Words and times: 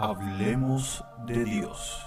Hablemos 0.00 1.04
de 1.26 1.44
Dios. 1.44 2.00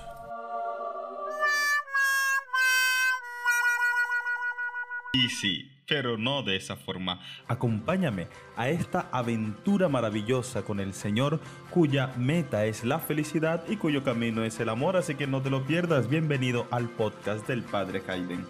Y 5.11 5.27
sí, 5.27 5.69
pero 5.89 6.17
no 6.17 6.41
de 6.41 6.55
esa 6.55 6.77
forma. 6.77 7.19
Acompáñame 7.49 8.29
a 8.55 8.69
esta 8.69 9.09
aventura 9.11 9.89
maravillosa 9.89 10.61
con 10.61 10.79
el 10.79 10.93
Señor, 10.93 11.41
cuya 11.69 12.13
meta 12.15 12.63
es 12.63 12.85
la 12.85 12.99
felicidad 12.99 13.65
y 13.67 13.75
cuyo 13.75 14.05
camino 14.05 14.45
es 14.45 14.61
el 14.61 14.69
amor, 14.69 14.95
así 14.95 15.15
que 15.15 15.27
no 15.27 15.41
te 15.41 15.49
lo 15.49 15.65
pierdas. 15.65 16.07
Bienvenido 16.07 16.67
al 16.71 16.87
podcast 16.87 17.45
del 17.45 17.61
Padre 17.61 18.01
Hayden. 18.07 18.45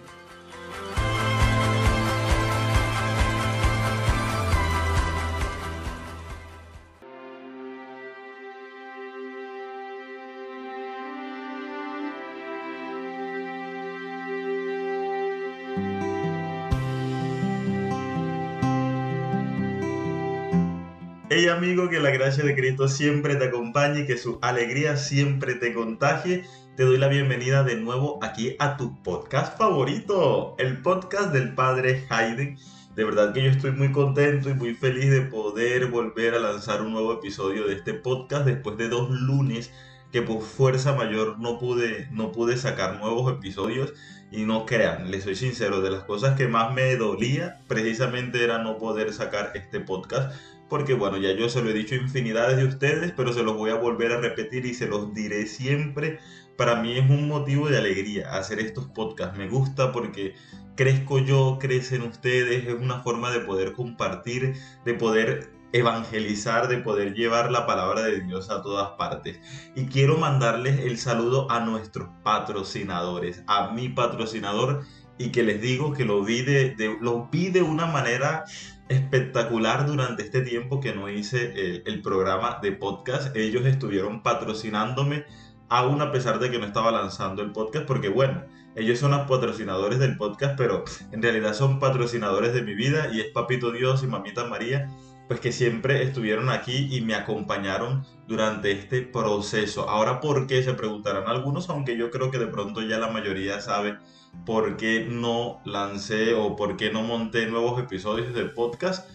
Amigo, 21.62 21.88
que 21.88 22.00
la 22.00 22.10
gracia 22.10 22.42
de 22.42 22.56
Cristo 22.56 22.88
siempre 22.88 23.36
te 23.36 23.44
acompañe 23.44 24.00
y 24.00 24.06
que 24.06 24.18
su 24.18 24.36
alegría 24.42 24.96
siempre 24.96 25.54
te 25.54 25.72
contagie. 25.72 26.44
Te 26.76 26.82
doy 26.82 26.98
la 26.98 27.06
bienvenida 27.06 27.62
de 27.62 27.76
nuevo 27.76 28.18
aquí 28.20 28.56
a 28.58 28.76
tu 28.76 29.00
podcast 29.04 29.56
favorito, 29.56 30.56
el 30.58 30.82
podcast 30.82 31.32
del 31.32 31.54
Padre 31.54 32.04
Hayden. 32.08 32.58
De 32.96 33.04
verdad 33.04 33.32
que 33.32 33.44
yo 33.44 33.50
estoy 33.50 33.70
muy 33.70 33.92
contento 33.92 34.50
y 34.50 34.54
muy 34.54 34.74
feliz 34.74 35.08
de 35.08 35.20
poder 35.20 35.86
volver 35.86 36.34
a 36.34 36.40
lanzar 36.40 36.82
un 36.82 36.94
nuevo 36.94 37.12
episodio 37.12 37.68
de 37.68 37.76
este 37.76 37.94
podcast 37.94 38.44
después 38.44 38.76
de 38.76 38.88
dos 38.88 39.08
lunes 39.10 39.70
que 40.10 40.20
por 40.20 40.42
fuerza 40.42 40.94
mayor 40.94 41.38
no 41.38 41.60
pude, 41.60 42.08
no 42.10 42.32
pude 42.32 42.56
sacar 42.56 42.98
nuevos 42.98 43.32
episodios 43.32 43.94
y 44.32 44.44
no 44.44 44.66
crean, 44.66 45.10
les 45.10 45.24
soy 45.24 45.36
sincero, 45.36 45.80
de 45.80 45.90
las 45.90 46.04
cosas 46.04 46.36
que 46.36 46.48
más 46.48 46.72
me 46.74 46.96
dolía 46.96 47.60
precisamente 47.68 48.42
era 48.42 48.58
no 48.58 48.78
poder 48.78 49.12
sacar 49.12 49.52
este 49.54 49.78
podcast 49.80 50.34
porque 50.72 50.94
bueno, 50.94 51.18
ya 51.18 51.32
yo 51.32 51.50
se 51.50 51.60
lo 51.60 51.68
he 51.68 51.74
dicho 51.74 51.94
infinidades 51.94 52.56
de 52.56 52.64
ustedes, 52.64 53.12
pero 53.14 53.34
se 53.34 53.42
los 53.42 53.58
voy 53.58 53.68
a 53.68 53.74
volver 53.74 54.10
a 54.10 54.22
repetir 54.22 54.64
y 54.64 54.72
se 54.72 54.86
los 54.86 55.12
diré 55.12 55.46
siempre. 55.46 56.18
Para 56.56 56.76
mí 56.76 56.96
es 56.96 57.10
un 57.10 57.28
motivo 57.28 57.68
de 57.68 57.76
alegría 57.76 58.32
hacer 58.32 58.58
estos 58.58 58.86
podcasts. 58.86 59.36
Me 59.36 59.50
gusta 59.50 59.92
porque 59.92 60.34
crezco 60.74 61.18
yo, 61.18 61.58
crecen 61.60 62.00
ustedes, 62.00 62.66
es 62.66 62.72
una 62.72 63.02
forma 63.02 63.30
de 63.30 63.40
poder 63.40 63.74
compartir, 63.74 64.54
de 64.86 64.94
poder 64.94 65.52
evangelizar, 65.74 66.68
de 66.68 66.78
poder 66.78 67.12
llevar 67.12 67.52
la 67.52 67.66
palabra 67.66 68.04
de 68.04 68.22
Dios 68.22 68.48
a 68.48 68.62
todas 68.62 68.92
partes. 68.92 69.40
Y 69.76 69.84
quiero 69.88 70.16
mandarles 70.16 70.80
el 70.80 70.96
saludo 70.96 71.50
a 71.50 71.60
nuestros 71.60 72.08
patrocinadores, 72.24 73.44
a 73.46 73.72
mi 73.72 73.90
patrocinador 73.90 74.84
y 75.18 75.30
que 75.30 75.42
les 75.42 75.60
digo 75.60 75.92
que 75.92 76.04
lo 76.04 76.24
vi 76.24 76.42
de, 76.42 76.96
lo 77.00 77.28
vi 77.30 77.50
de 77.50 77.62
una 77.62 77.86
manera 77.86 78.44
espectacular 78.92 79.86
durante 79.86 80.22
este 80.22 80.42
tiempo 80.42 80.80
que 80.80 80.94
no 80.94 81.08
hice 81.08 81.82
el, 81.84 82.02
programa 82.02 82.58
de 82.62 82.72
podcast. 82.72 83.34
Ellos 83.36 83.64
estuvieron 83.66 84.22
patrocinándome 84.22 85.24
aún 85.68 86.02
a 86.02 86.12
pesar 86.12 86.38
de 86.38 86.50
que 86.50 86.58
no 86.58 86.66
estaba 86.66 86.92
lanzando 86.92 87.42
el 87.42 87.52
podcast, 87.52 87.86
porque 87.86 88.08
bueno, 88.08 88.44
ellos 88.76 88.98
son 88.98 89.12
los 89.12 89.28
patrocinadores 89.28 89.98
del 89.98 90.16
podcast, 90.16 90.54
pero 90.56 90.84
en 91.10 91.22
realidad 91.22 91.54
son 91.54 91.78
patrocinadores 91.78 92.52
de 92.52 92.62
mi 92.62 92.74
vida 92.74 93.08
y 93.12 93.20
es 93.20 93.26
Papito 93.28 93.72
Dios 93.72 94.02
y 94.02 94.06
Mamita 94.06 94.44
María, 94.44 94.90
pues 95.28 95.40
que 95.40 95.52
siempre 95.52 96.02
estuvieron 96.02 96.50
aquí 96.50 96.88
y 96.90 97.00
me 97.00 97.14
acompañaron 97.14 98.04
durante 98.26 98.70
este 98.72 99.02
proceso. 99.02 99.88
Ahora, 99.88 100.20
¿por 100.20 100.46
qué? 100.46 100.62
Se 100.62 100.74
preguntarán 100.74 101.26
algunos, 101.26 101.70
aunque 101.70 101.96
yo 101.96 102.10
creo 102.10 102.30
que 102.30 102.38
de 102.38 102.48
pronto 102.48 102.82
ya 102.82 102.98
la 102.98 103.10
mayoría 103.10 103.60
sabe 103.60 103.96
por 104.44 104.76
qué 104.76 105.06
no 105.08 105.60
lancé 105.64 106.34
o 106.34 106.56
por 106.56 106.76
qué 106.76 106.90
no 106.90 107.02
monté 107.02 107.46
nuevos 107.46 107.80
episodios 107.80 108.34
del 108.34 108.52
podcast. 108.52 109.08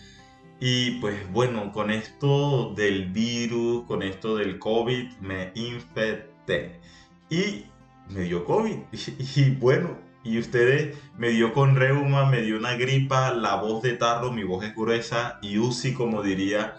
Y 0.59 0.99
pues 0.99 1.31
bueno, 1.31 1.71
con 1.71 1.91
esto 1.91 2.73
del 2.75 3.11
virus, 3.11 3.85
con 3.85 4.01
esto 4.01 4.35
del 4.35 4.57
COVID, 4.57 5.17
me 5.19 5.51
infecté. 5.55 6.79
Y 7.29 7.65
me 8.09 8.21
dio 8.21 8.45
COVID. 8.45 8.77
Y, 9.35 9.51
bueno, 9.51 9.97
y 10.23 10.39
ustedes 10.39 10.97
me 11.17 11.29
dio 11.29 11.53
con 11.53 11.75
reuma, 11.75 12.29
me 12.29 12.41
dio 12.41 12.57
una 12.57 12.75
gripa, 12.75 13.33
la 13.33 13.55
voz 13.55 13.83
de 13.83 13.93
tarro, 13.93 14.31
mi 14.31 14.43
voz 14.43 14.65
es 14.65 14.75
gruesa 14.75 15.39
y 15.41 15.57
UCI, 15.57 15.93
como 15.93 16.23
diría 16.23 16.75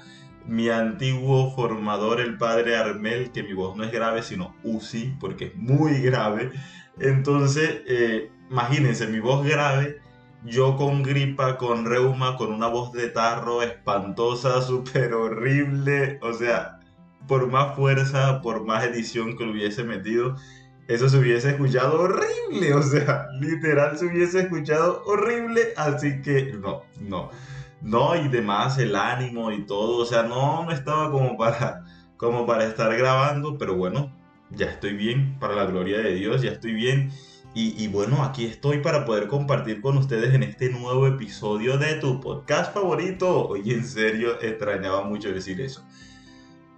mi 0.46 0.70
antiguo 0.70 1.54
formador, 1.54 2.20
el 2.20 2.38
padre 2.38 2.76
Armel, 2.76 3.30
que 3.32 3.42
mi 3.42 3.52
voz 3.52 3.76
no 3.76 3.84
es 3.84 3.92
grave, 3.92 4.22
sino 4.22 4.56
UCI, 4.64 5.16
porque 5.20 5.46
es 5.46 5.56
muy 5.56 6.00
grave. 6.00 6.52
Entonces, 7.00 7.82
eh, 7.86 8.31
imagínense, 8.50 9.06
mi 9.06 9.20
voz 9.20 9.47
grave, 9.47 10.00
yo 10.44 10.76
con 10.76 11.03
gripa, 11.03 11.56
con 11.56 11.84
reuma, 11.84 12.36
con 12.36 12.53
una 12.53 12.69
voz 12.69 12.92
de 12.92 13.09
tarro 13.09 13.62
espantosa, 13.62 14.62
súper 14.62 15.14
horrible. 15.14 16.19
O 16.22 16.32
sea, 16.32 16.81
por 17.26 17.47
más 17.48 17.76
fuerza, 17.76 18.41
por 18.42 18.64
más 18.64 18.84
edición 18.84 19.37
que 19.37 19.44
lo 19.44 19.53
hubiese 19.53 19.84
metido, 19.84 20.37
eso 20.88 21.08
se 21.08 21.19
hubiese 21.19 21.50
escuchado 21.50 22.00
horrible. 22.00 22.75
O 22.75 22.82
sea, 22.82 23.26
literal 23.41 23.98
se 23.98 24.06
hubiese 24.06 24.41
escuchado 24.41 25.03
horrible. 25.06 25.75
Así 25.76 26.22
que 26.22 26.53
no, 26.54 26.82
no. 27.00 27.31
No, 27.81 28.16
y 28.16 28.28
demás, 28.28 28.78
el 28.78 28.97
ánimo 28.97 29.53
y 29.53 29.64
todo. 29.64 29.98
O 29.98 30.06
sea, 30.06 30.22
no, 30.25 30.64
no 30.64 30.72
estaba 30.72 31.10
como 31.10 31.37
para, 31.37 31.84
como 32.16 32.47
para 32.47 32.64
estar 32.64 32.97
grabando, 32.97 33.56
pero 33.58 33.76
bueno, 33.76 34.12
ya 34.50 34.66
estoy 34.66 34.94
bien, 34.94 35.38
para 35.38 35.54
la 35.54 35.64
gloria 35.64 35.98
de 35.98 36.14
Dios, 36.14 36.42
ya 36.42 36.50
estoy 36.50 36.72
bien. 36.72 37.10
Y, 37.54 37.88
bueno, 37.88 38.22
aquí 38.22 38.44
estoy 38.44 38.78
para 38.78 39.04
poder 39.04 39.26
compartir 39.26 39.81
con 39.81 39.98
ustedes 39.98 40.32
en 40.32 40.44
este 40.44 40.70
nuevo 40.70 41.09
episodio 41.09 41.76
de 41.76 41.94
tu 41.94 42.20
podcast 42.20 42.72
favorito. 42.72 43.48
Oye, 43.48 43.75
en 43.75 43.84
serio, 43.84 44.41
extrañaba 44.41 45.03
mucho 45.03 45.32
decir 45.32 45.60
eso. 45.60 45.84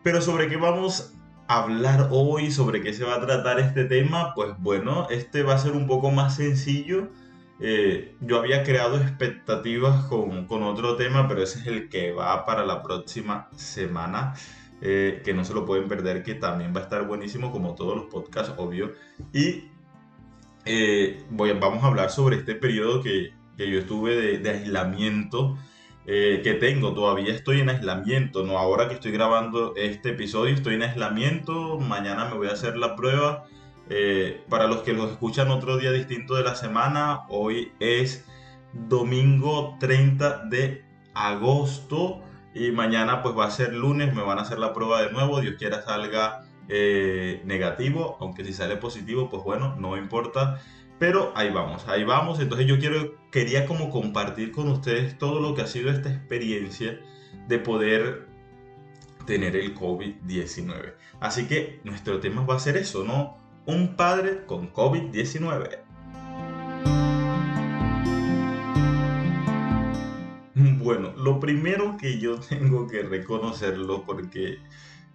Pero 0.02 0.22
sobre 0.22 0.48
qué 0.48 0.56
vamos 0.56 1.12
a 1.48 1.64
hablar 1.64 2.08
hoy, 2.12 2.50
sobre 2.50 2.80
qué 2.80 2.94
se 2.94 3.04
va 3.04 3.16
a 3.16 3.20
tratar 3.20 3.60
este 3.60 3.84
tema, 3.84 4.32
pues 4.34 4.54
bueno, 4.58 5.06
este 5.10 5.42
va 5.42 5.54
a 5.54 5.58
ser 5.58 5.72
un 5.72 5.86
poco 5.86 6.10
más 6.12 6.36
sencillo. 6.36 7.10
Eh, 7.58 8.16
yo 8.20 8.38
había 8.38 8.62
creado 8.62 8.96
expectativas 8.96 10.06
con, 10.06 10.46
con 10.46 10.62
otro 10.62 10.96
tema, 10.96 11.28
pero 11.28 11.42
ese 11.42 11.58
es 11.58 11.66
el 11.66 11.90
que 11.90 12.12
va 12.12 12.46
para 12.46 12.64
la 12.64 12.82
próxima 12.82 13.50
semana. 13.54 14.32
Eh, 14.82 15.20
que 15.24 15.34
no 15.34 15.44
se 15.44 15.52
lo 15.52 15.66
pueden 15.66 15.88
perder, 15.88 16.22
que 16.22 16.34
también 16.34 16.74
va 16.74 16.80
a 16.80 16.84
estar 16.84 17.06
buenísimo 17.06 17.52
como 17.52 17.74
todos 17.74 17.96
los 17.96 18.06
podcasts, 18.06 18.54
obvio. 18.56 18.92
Y 19.32 19.64
eh, 20.64 21.22
voy, 21.28 21.52
vamos 21.52 21.84
a 21.84 21.88
hablar 21.88 22.10
sobre 22.10 22.36
este 22.36 22.54
periodo 22.54 23.02
que, 23.02 23.34
que 23.58 23.70
yo 23.70 23.78
estuve 23.78 24.38
de, 24.38 24.50
aislamiento. 24.50 25.58
Eh, 26.06 26.40
que 26.42 26.54
tengo, 26.54 26.94
todavía 26.94 27.32
estoy 27.32 27.60
en 27.60 27.68
aislamiento, 27.68 28.44
no 28.44 28.58
ahora 28.58 28.88
que 28.88 28.94
estoy 28.94 29.12
grabando 29.12 29.74
este 29.76 30.10
episodio, 30.10 30.54
estoy 30.54 30.74
en 30.74 30.82
aislamiento, 30.82 31.78
mañana 31.78 32.24
me 32.24 32.36
voy 32.36 32.48
a 32.48 32.52
hacer 32.52 32.76
la 32.76 32.96
prueba. 32.96 33.44
para 34.48 34.66
los 34.66 34.78
que 34.78 34.92
los 34.92 35.10
escuchan 35.10 35.50
otro 35.50 35.76
día 35.76 35.92
distinto 35.92 36.34
de 36.34 36.42
la 36.42 36.54
semana, 36.54 37.26
hoy 37.28 37.72
es 37.80 38.24
domingo 38.72 39.76
30 39.78 40.46
de 40.46 40.84
agosto. 41.14 42.22
Y 42.54 42.72
mañana 42.72 43.22
pues 43.22 43.36
va 43.36 43.46
a 43.46 43.50
ser 43.50 43.72
lunes, 43.74 44.14
me 44.14 44.22
van 44.22 44.38
a 44.38 44.42
hacer 44.42 44.58
la 44.58 44.72
prueba 44.72 45.02
de 45.02 45.12
nuevo, 45.12 45.40
Dios 45.40 45.54
quiera 45.58 45.82
salga 45.82 46.44
eh, 46.68 47.42
negativo, 47.44 48.16
aunque 48.20 48.44
si 48.44 48.52
sale 48.52 48.76
positivo 48.76 49.28
pues 49.30 49.42
bueno, 49.44 49.76
no 49.76 49.96
importa. 49.96 50.60
Pero 50.98 51.32
ahí 51.34 51.50
vamos, 51.50 51.88
ahí 51.88 52.04
vamos. 52.04 52.40
Entonces 52.40 52.66
yo 52.66 52.78
quiero, 52.78 53.14
quería 53.30 53.66
como 53.66 53.90
compartir 53.90 54.52
con 54.52 54.68
ustedes 54.68 55.16
todo 55.16 55.40
lo 55.40 55.54
que 55.54 55.62
ha 55.62 55.66
sido 55.66 55.90
esta 55.90 56.10
experiencia 56.10 57.00
de 57.48 57.58
poder 57.58 58.28
tener 59.26 59.56
el 59.56 59.74
COVID-19. 59.74 60.94
Así 61.20 61.46
que 61.46 61.80
nuestro 61.84 62.20
tema 62.20 62.44
va 62.44 62.56
a 62.56 62.58
ser 62.58 62.76
eso, 62.76 63.04
¿no? 63.04 63.38
Un 63.64 63.96
padre 63.96 64.44
con 64.44 64.72
COVID-19. 64.72 65.78
Bueno, 70.90 71.14
lo 71.16 71.38
primero 71.38 71.96
que 71.96 72.18
yo 72.18 72.40
tengo 72.48 72.88
que 72.88 73.04
reconocerlo 73.04 74.04
porque 74.04 74.58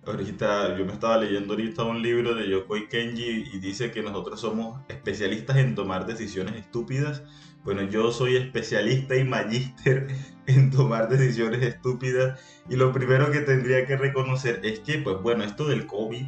ahorita 0.05 0.77
yo 0.77 0.85
me 0.85 0.93
estaba 0.93 1.17
leyendo 1.17 1.53
ahorita 1.53 1.83
un 1.83 2.01
libro 2.01 2.33
de 2.33 2.47
Yokoi 2.47 2.87
Kenji 2.87 3.49
y 3.53 3.59
dice 3.59 3.91
que 3.91 4.01
nosotros 4.01 4.39
somos 4.39 4.79
especialistas 4.87 5.57
en 5.57 5.75
tomar 5.75 6.05
decisiones 6.05 6.55
estúpidas. 6.55 7.23
Bueno, 7.65 7.83
yo 7.83 8.13
soy 8.13 8.37
especialista 8.37 9.17
y 9.17 9.25
magíster 9.25 10.07
en 10.47 10.71
tomar 10.71 11.09
decisiones 11.09 11.61
estúpidas 11.61 12.39
y 12.69 12.77
lo 12.77 12.93
primero 12.93 13.29
que 13.29 13.41
tendría 13.41 13.85
que 13.85 13.97
reconocer 13.97 14.61
es 14.63 14.79
que, 14.79 14.99
pues 14.99 15.21
bueno, 15.21 15.43
esto 15.43 15.67
del 15.67 15.87
COVID, 15.87 16.23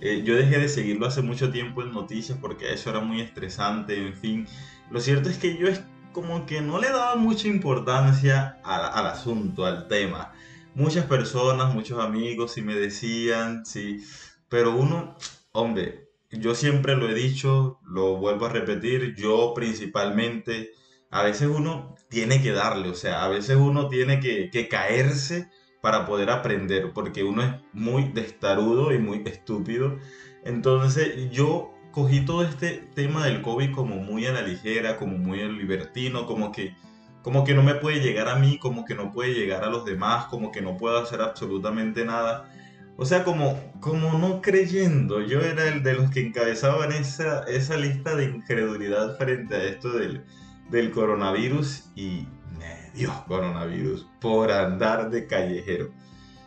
eh, 0.00 0.22
yo 0.24 0.34
dejé 0.34 0.58
de 0.58 0.68
seguirlo 0.68 1.06
hace 1.06 1.22
mucho 1.22 1.52
tiempo 1.52 1.84
en 1.84 1.92
noticias 1.92 2.36
porque 2.40 2.72
eso 2.72 2.90
era 2.90 2.98
muy 2.98 3.20
estresante, 3.20 4.04
en 4.04 4.14
fin. 4.14 4.48
Lo 4.90 5.00
cierto 5.00 5.28
es 5.28 5.38
que 5.38 5.56
yo 5.56 5.68
como 6.12 6.46
que 6.46 6.60
no 6.60 6.78
le 6.78 6.88
daba 6.88 7.16
mucha 7.16 7.48
importancia 7.48 8.58
al, 8.64 9.06
asunto, 9.06 9.66
al 9.66 9.88
tema. 9.88 10.32
Muchas 10.74 11.06
personas, 11.06 11.74
muchos 11.74 11.98
amigos, 11.98 12.52
si 12.52 12.62
me 12.62 12.74
decían, 12.74 13.64
si 13.64 14.04
pero 14.48 14.74
uno, 14.74 15.16
hombre, 15.52 16.08
yo 16.30 16.54
siempre 16.54 16.96
lo 16.96 17.08
he 17.08 17.14
dicho, 17.14 17.78
lo 17.84 18.16
vuelvo 18.16 18.46
a 18.46 18.50
repetir, 18.50 19.14
yo 19.16 19.52
principalmente, 19.54 20.72
a 21.10 21.22
veces 21.22 21.48
uno 21.48 21.94
tiene 22.08 22.42
que 22.42 22.52
darle, 22.52 22.88
o 22.90 22.94
sea, 22.94 23.24
a 23.24 23.28
veces 23.28 23.56
uno 23.56 23.88
tiene 23.88 24.20
que, 24.20 24.50
que 24.50 24.68
caerse 24.68 25.48
para 25.80 26.04
poder 26.06 26.30
aprender, 26.30 26.92
porque 26.92 27.24
uno 27.24 27.42
es 27.42 27.50
muy 27.72 28.10
destarudo 28.12 28.92
y 28.92 28.98
muy 28.98 29.22
estúpido. 29.24 29.98
Entonces 30.44 31.30
yo 31.30 31.72
cogí 31.90 32.24
todo 32.24 32.44
este 32.44 32.88
tema 32.94 33.24
del 33.24 33.42
COVID 33.42 33.72
como 33.72 33.96
muy 33.96 34.26
a 34.26 34.32
la 34.32 34.42
ligera, 34.42 34.96
como 34.96 35.18
muy 35.18 35.38
libertino, 35.52 36.26
como 36.26 36.52
que, 36.52 36.76
como 37.22 37.44
que 37.44 37.54
no 37.54 37.62
me 37.62 37.74
puede 37.74 38.00
llegar 38.00 38.28
a 38.28 38.36
mí, 38.36 38.58
como 38.58 38.84
que 38.84 38.94
no 38.94 39.12
puede 39.12 39.34
llegar 39.34 39.64
a 39.64 39.70
los 39.70 39.84
demás, 39.84 40.26
como 40.26 40.52
que 40.52 40.62
no 40.62 40.76
puedo 40.76 40.98
hacer 40.98 41.20
absolutamente 41.20 42.04
nada. 42.04 42.50
O 42.96 43.06
sea, 43.06 43.24
como, 43.24 43.58
como 43.80 44.18
no 44.18 44.42
creyendo, 44.42 45.22
yo 45.22 45.40
era 45.40 45.68
el 45.68 45.82
de 45.82 45.94
los 45.94 46.10
que 46.10 46.20
encabezaban 46.20 46.92
esa, 46.92 47.44
esa 47.44 47.76
lista 47.76 48.14
de 48.14 48.26
incredulidad 48.26 49.16
frente 49.16 49.54
a 49.54 49.64
esto 49.64 49.90
del, 49.90 50.24
del 50.70 50.90
coronavirus 50.90 51.90
y 51.96 52.26
me 52.58 52.90
dio 52.94 53.10
coronavirus 53.26 54.06
por 54.20 54.52
andar 54.52 55.10
de 55.10 55.26
callejero. 55.26 55.90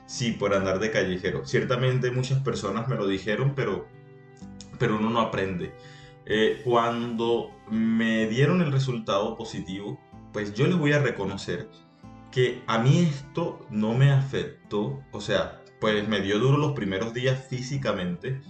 Sí, 0.05 0.31
por 0.31 0.53
andar 0.53 0.79
de 0.79 0.91
callejero. 0.91 1.45
Ciertamente 1.45 2.11
muchas 2.11 2.39
personas 2.39 2.87
me 2.87 2.95
lo 2.95 3.07
dijeron, 3.07 3.53
pero, 3.55 3.87
pero 4.79 4.97
uno 4.97 5.09
no 5.09 5.19
aprende. 5.19 5.73
Eh, 6.25 6.61
cuando 6.63 7.51
me 7.69 8.27
dieron 8.27 8.61
el 8.61 8.71
resultado 8.71 9.35
positivo, 9.35 9.99
pues 10.31 10.53
yo 10.53 10.67
les 10.67 10.77
voy 10.77 10.93
a 10.93 10.99
reconocer 10.99 11.69
que 12.31 12.63
a 12.65 12.79
mí 12.79 12.99
esto 12.99 13.65
no 13.69 13.93
me 13.93 14.11
afectó, 14.11 15.03
o 15.11 15.21
sea, 15.21 15.61
pues 15.79 16.07
me 16.07 16.21
dio 16.21 16.39
duro 16.39 16.57
los 16.57 16.71
primeros 16.71 17.13
días 17.13 17.45
físicamente, 17.47 18.41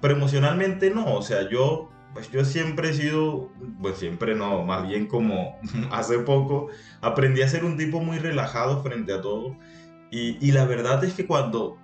pero 0.00 0.14
emocionalmente 0.14 0.90
no, 0.90 1.14
o 1.14 1.22
sea, 1.22 1.48
yo, 1.48 1.90
pues 2.14 2.30
yo 2.32 2.44
siempre 2.44 2.90
he 2.90 2.94
sido, 2.94 3.52
pues 3.80 3.98
siempre 3.98 4.34
no, 4.34 4.64
más 4.64 4.88
bien 4.88 5.06
como 5.06 5.56
hace 5.92 6.18
poco, 6.18 6.68
aprendí 7.00 7.42
a 7.42 7.48
ser 7.48 7.64
un 7.64 7.76
tipo 7.76 8.00
muy 8.00 8.18
relajado 8.18 8.82
frente 8.82 9.12
a 9.12 9.20
todo, 9.20 9.56
y, 10.10 10.38
y 10.46 10.52
la 10.52 10.64
verdad 10.64 11.02
es 11.04 11.14
que 11.14 11.26
cuando 11.26 11.78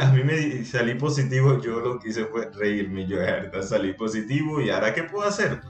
a 0.00 0.12
mí 0.12 0.22
me 0.22 0.64
salí 0.64 0.94
positivo, 0.94 1.60
yo 1.60 1.80
lo 1.80 1.98
que 1.98 2.10
hice 2.10 2.26
fue 2.26 2.50
reírme, 2.52 3.06
yo 3.06 3.18
salí 3.62 3.92
positivo, 3.94 4.60
y 4.60 4.70
ahora 4.70 4.94
qué 4.94 5.04
puedo 5.04 5.26
hacer? 5.26 5.60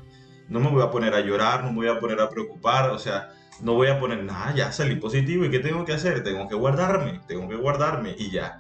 No 0.48 0.60
me 0.60 0.68
voy 0.70 0.82
a 0.82 0.90
poner 0.90 1.14
a 1.14 1.20
llorar, 1.20 1.64
no 1.64 1.70
me 1.70 1.76
voy 1.76 1.88
a 1.88 1.98
poner 1.98 2.20
a 2.20 2.28
preocupar, 2.28 2.90
o 2.90 2.98
sea, 2.98 3.30
no 3.60 3.74
voy 3.74 3.88
a 3.88 3.98
poner 3.98 4.22
nada, 4.24 4.54
ya 4.54 4.72
salí 4.72 4.96
positivo, 4.96 5.44
¿y 5.44 5.50
qué 5.50 5.60
tengo 5.60 5.84
que 5.84 5.92
hacer? 5.92 6.22
Tengo 6.22 6.48
que 6.48 6.54
guardarme, 6.54 7.20
tengo 7.26 7.48
que 7.48 7.56
guardarme, 7.56 8.14
y 8.18 8.30
ya 8.30 8.58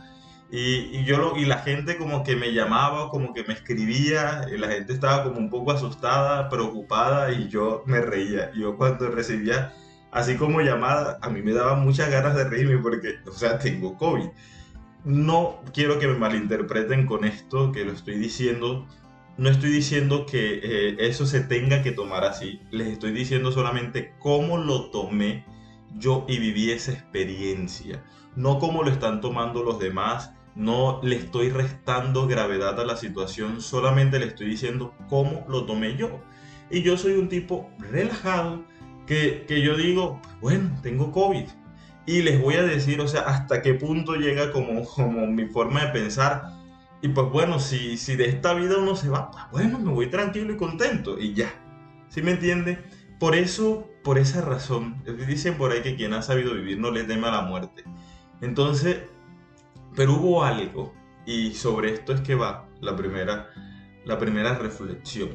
y, 0.54 1.04
yo 1.04 1.16
lo, 1.16 1.36
y 1.38 1.46
la 1.46 1.58
gente 1.58 1.96
como 1.96 2.22
que 2.22 2.36
me 2.36 2.52
llamaba, 2.52 3.08
como 3.08 3.32
que 3.32 3.42
me 3.44 3.54
escribía, 3.54 4.46
y 4.54 4.58
la 4.58 4.68
gente 4.68 4.92
estaba 4.92 5.24
como 5.24 5.38
un 5.38 5.48
poco 5.48 5.72
asustada, 5.72 6.50
preocupada 6.50 7.32
y 7.32 7.48
yo 7.48 7.82
me 7.86 8.02
reía. 8.02 8.52
Yo 8.52 8.76
cuando 8.76 9.08
recibía 9.08 9.72
así 10.12 10.36
como 10.36 10.60
llamada, 10.60 11.18
a 11.20 11.30
mí 11.30 11.42
me 11.42 11.52
daba 11.52 11.74
muchas 11.74 12.10
ganas 12.10 12.36
de 12.36 12.44
reírme 12.44 12.78
porque, 12.78 13.16
o 13.26 13.32
sea, 13.32 13.58
tengo 13.58 13.96
COVID. 13.98 14.28
No 15.04 15.60
quiero 15.74 15.98
que 15.98 16.06
me 16.06 16.14
malinterpreten 16.14 17.06
con 17.06 17.24
esto 17.24 17.72
que 17.72 17.84
lo 17.84 17.92
estoy 17.92 18.18
diciendo. 18.18 18.86
No 19.36 19.48
estoy 19.48 19.70
diciendo 19.70 20.26
que 20.26 20.60
eh, 20.62 20.96
eso 21.00 21.26
se 21.26 21.40
tenga 21.40 21.82
que 21.82 21.90
tomar 21.90 22.24
así. 22.24 22.60
Les 22.70 22.86
estoy 22.86 23.10
diciendo 23.10 23.50
solamente 23.50 24.14
cómo 24.20 24.58
lo 24.58 24.90
tomé 24.90 25.44
yo 25.96 26.24
y 26.28 26.38
viví 26.38 26.70
esa 26.70 26.92
experiencia. 26.92 28.04
No 28.36 28.60
cómo 28.60 28.84
lo 28.84 28.90
están 28.90 29.20
tomando 29.20 29.64
los 29.64 29.80
demás 29.80 30.32
no 30.54 31.00
le 31.02 31.16
estoy 31.16 31.50
restando 31.50 32.26
gravedad 32.26 32.78
a 32.78 32.84
la 32.84 32.96
situación, 32.96 33.60
solamente 33.60 34.18
le 34.18 34.26
estoy 34.26 34.48
diciendo 34.48 34.94
cómo 35.08 35.46
lo 35.48 35.64
tomé 35.64 35.96
yo. 35.96 36.20
Y 36.70 36.82
yo 36.82 36.96
soy 36.96 37.14
un 37.14 37.28
tipo 37.28 37.70
relajado 37.78 38.64
que, 39.06 39.44
yo 39.48 39.76
digo, 39.76 40.20
bueno, 40.40 40.70
tengo 40.82 41.12
COVID. 41.12 41.44
Y 42.06 42.22
les 42.22 42.40
voy 42.40 42.54
a 42.54 42.62
decir, 42.62 43.00
o 43.00 43.08
sea, 43.08 43.22
hasta 43.22 43.62
qué 43.62 43.74
punto 43.74 44.14
llega 44.14 44.52
como, 44.52 44.84
como 44.94 45.26
mi 45.26 45.46
forma 45.46 45.84
de 45.84 45.92
pensar. 45.92 46.52
Y 47.00 47.08
pues 47.08 47.30
bueno, 47.30 47.58
si, 47.58 47.96
si 47.96 48.16
de 48.16 48.26
esta 48.26 48.54
vida 48.54 48.78
uno 48.78 48.94
se 48.94 49.08
va, 49.08 49.30
pues 49.30 49.64
bueno, 49.64 49.78
me 49.78 49.92
voy 49.92 50.08
tranquilo 50.08 50.52
y 50.52 50.56
contento. 50.56 51.18
Y 51.18 51.34
ya. 51.34 51.52
¿Sí 52.08 52.22
me 52.22 52.32
entiende? 52.32 52.78
Por 53.18 53.34
eso, 53.34 53.88
por 54.02 54.18
esa 54.18 54.40
razón, 54.40 55.02
dicen 55.26 55.56
por 55.56 55.72
ahí 55.72 55.82
que 55.82 55.96
quien 55.96 56.12
ha 56.12 56.22
sabido 56.22 56.54
vivir 56.54 56.78
no 56.78 56.90
le 56.90 57.04
teme 57.04 57.28
a 57.28 57.30
la 57.30 57.42
muerte. 57.42 57.84
Entonces, 58.40 58.98
pero 59.94 60.14
hubo 60.14 60.44
algo, 60.44 60.92
y 61.24 61.52
sobre 61.52 61.92
esto 61.92 62.12
es 62.12 62.20
que 62.20 62.34
va 62.34 62.68
la 62.80 62.96
primera, 62.96 63.48
la 64.04 64.18
primera 64.18 64.54
reflexión. 64.58 65.30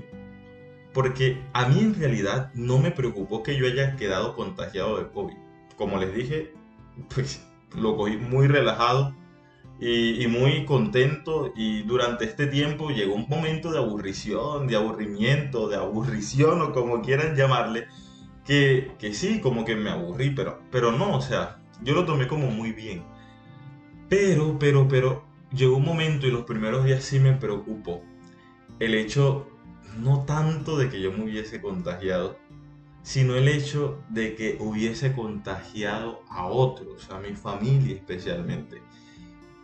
Porque 0.97 1.43
a 1.53 1.67
mí 1.67 1.79
en 1.79 1.93
realidad 1.93 2.51
no 2.55 2.79
me 2.79 2.89
preocupó 2.89 3.43
que 3.43 3.55
yo 3.55 3.67
haya 3.67 3.95
quedado 3.97 4.35
contagiado 4.35 4.97
de 4.97 5.07
COVID. 5.11 5.35
Como 5.75 5.99
les 5.99 6.11
dije, 6.11 6.55
pues 7.13 7.45
lo 7.75 7.95
cogí 7.95 8.17
muy 8.17 8.47
relajado 8.47 9.15
y, 9.79 10.23
y, 10.23 10.25
muy 10.25 10.65
contento 10.65 11.53
y 11.55 11.83
durante 11.83 12.25
este 12.25 12.47
tiempo 12.47 12.89
llegó 12.89 13.13
un 13.13 13.29
momento 13.29 13.71
de 13.71 13.77
aburrición, 13.77 14.65
de 14.65 14.75
aburrimiento, 14.75 15.67
de 15.67 15.75
aburrición 15.75 16.61
o 16.63 16.73
como 16.73 17.03
quieran 17.03 17.35
llamarle, 17.35 17.85
que, 18.43 18.93
que 18.97 19.13
sí, 19.13 19.39
como 19.39 19.65
que 19.65 19.75
me 19.75 19.91
aburrí, 19.91 20.31
pero, 20.31 20.63
pero 20.71 20.91
no, 20.91 21.15
o 21.15 21.21
sea, 21.21 21.59
yo 21.83 21.93
lo 21.93 22.05
tomé 22.05 22.27
como 22.27 22.47
muy 22.47 22.71
bien. 22.71 23.03
Pero, 24.09 24.57
pero, 24.57 24.87
pero, 24.87 25.23
llegó 25.51 25.77
un 25.77 25.85
momento 25.85 26.25
y 26.25 26.31
los 26.31 26.45
primeros 26.45 26.85
días 26.85 27.03
sí 27.03 27.19
me 27.19 27.33
preocupó. 27.33 28.01
El 28.79 28.95
hecho, 28.95 29.47
no 29.99 30.25
tanto 30.25 30.77
de 30.77 30.89
que 30.89 31.01
yo 31.01 31.11
me 31.11 31.23
hubiese 31.23 31.61
contagiado, 31.61 32.37
sino 33.03 33.35
el 33.35 33.47
hecho 33.47 34.03
de 34.09 34.35
que 34.35 34.57
hubiese 34.59 35.13
contagiado 35.13 36.23
a 36.29 36.45
otros, 36.47 37.09
a 37.09 37.19
mi 37.19 37.33
familia 37.35 37.95
especialmente. 37.95 38.81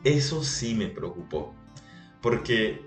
Eso 0.03 0.43
sí 0.43 0.73
me 0.75 0.87
preocupó. 0.87 1.53
Porque, 2.21 2.81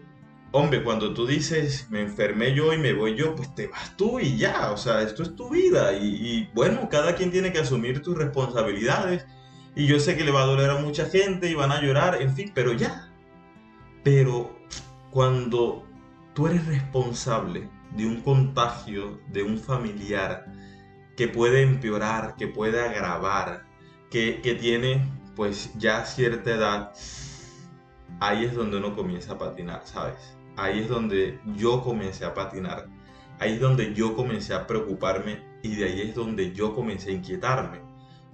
hombre, 0.52 0.82
cuando 0.82 1.12
tú 1.12 1.26
dices, 1.26 1.88
me 1.90 2.00
enfermé 2.00 2.54
yo 2.54 2.72
y 2.72 2.78
me 2.78 2.94
voy 2.94 3.14
yo, 3.16 3.34
pues 3.34 3.54
te 3.54 3.66
vas 3.66 3.96
tú 3.96 4.18
y 4.18 4.38
ya, 4.38 4.72
o 4.72 4.78
sea, 4.78 5.02
esto 5.02 5.22
es 5.22 5.36
tu 5.36 5.50
vida. 5.50 5.92
Y, 5.92 6.48
bueno, 6.54 6.88
cada 6.88 7.14
quien 7.14 7.30
tiene 7.30 7.52
que 7.52 7.58
asumir 7.58 8.00
tus 8.02 8.16
responsabilidades 8.16 9.26
y 9.74 9.86
yo 9.86 10.00
sé 10.00 10.16
que 10.16 10.24
le 10.24 10.30
va 10.30 10.42
a 10.42 10.46
doler 10.46 10.70
a 10.70 10.78
mucha 10.78 11.04
gente 11.04 11.50
y 11.50 11.54
van 11.54 11.70
a 11.70 11.82
llorar, 11.82 12.22
en 12.22 12.34
fin, 12.34 12.50
pero 12.54 12.72
ya. 12.72 13.12
Pero 14.02 14.56
cuando 15.10 15.85
tú 16.36 16.46
eres 16.46 16.66
responsable 16.66 17.66
de 17.96 18.06
un 18.06 18.20
contagio 18.20 19.18
de 19.32 19.42
un 19.42 19.56
familiar 19.56 20.44
que 21.16 21.28
puede 21.28 21.62
empeorar, 21.62 22.36
que 22.36 22.46
puede 22.46 22.78
agravar, 22.78 23.64
que, 24.10 24.42
que 24.42 24.54
tiene 24.54 25.02
pues 25.34 25.72
ya 25.78 26.04
cierta 26.04 26.50
edad, 26.50 26.92
ahí 28.20 28.44
es 28.44 28.54
donde 28.54 28.76
uno 28.76 28.94
comienza 28.94 29.32
a 29.32 29.38
patinar, 29.38 29.80
¿sabes? 29.86 30.36
Ahí 30.58 30.80
es 30.80 30.88
donde 30.88 31.40
yo 31.56 31.82
comencé 31.82 32.26
a 32.26 32.34
patinar. 32.34 32.86
Ahí 33.38 33.54
es 33.54 33.60
donde 33.60 33.94
yo 33.94 34.14
comencé 34.14 34.52
a 34.52 34.66
preocuparme 34.66 35.42
y 35.62 35.74
de 35.74 35.84
ahí 35.86 36.00
es 36.02 36.14
donde 36.14 36.52
yo 36.52 36.74
comencé 36.74 37.10
a 37.10 37.14
inquietarme. 37.14 37.80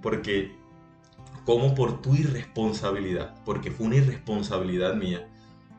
Porque 0.01 0.57
como 1.45 1.73
por 1.73 2.01
tu 2.01 2.15
irresponsabilidad, 2.15 3.41
porque 3.45 3.71
fue 3.71 3.87
una 3.87 3.95
irresponsabilidad 3.95 4.93
mía, 4.95 5.29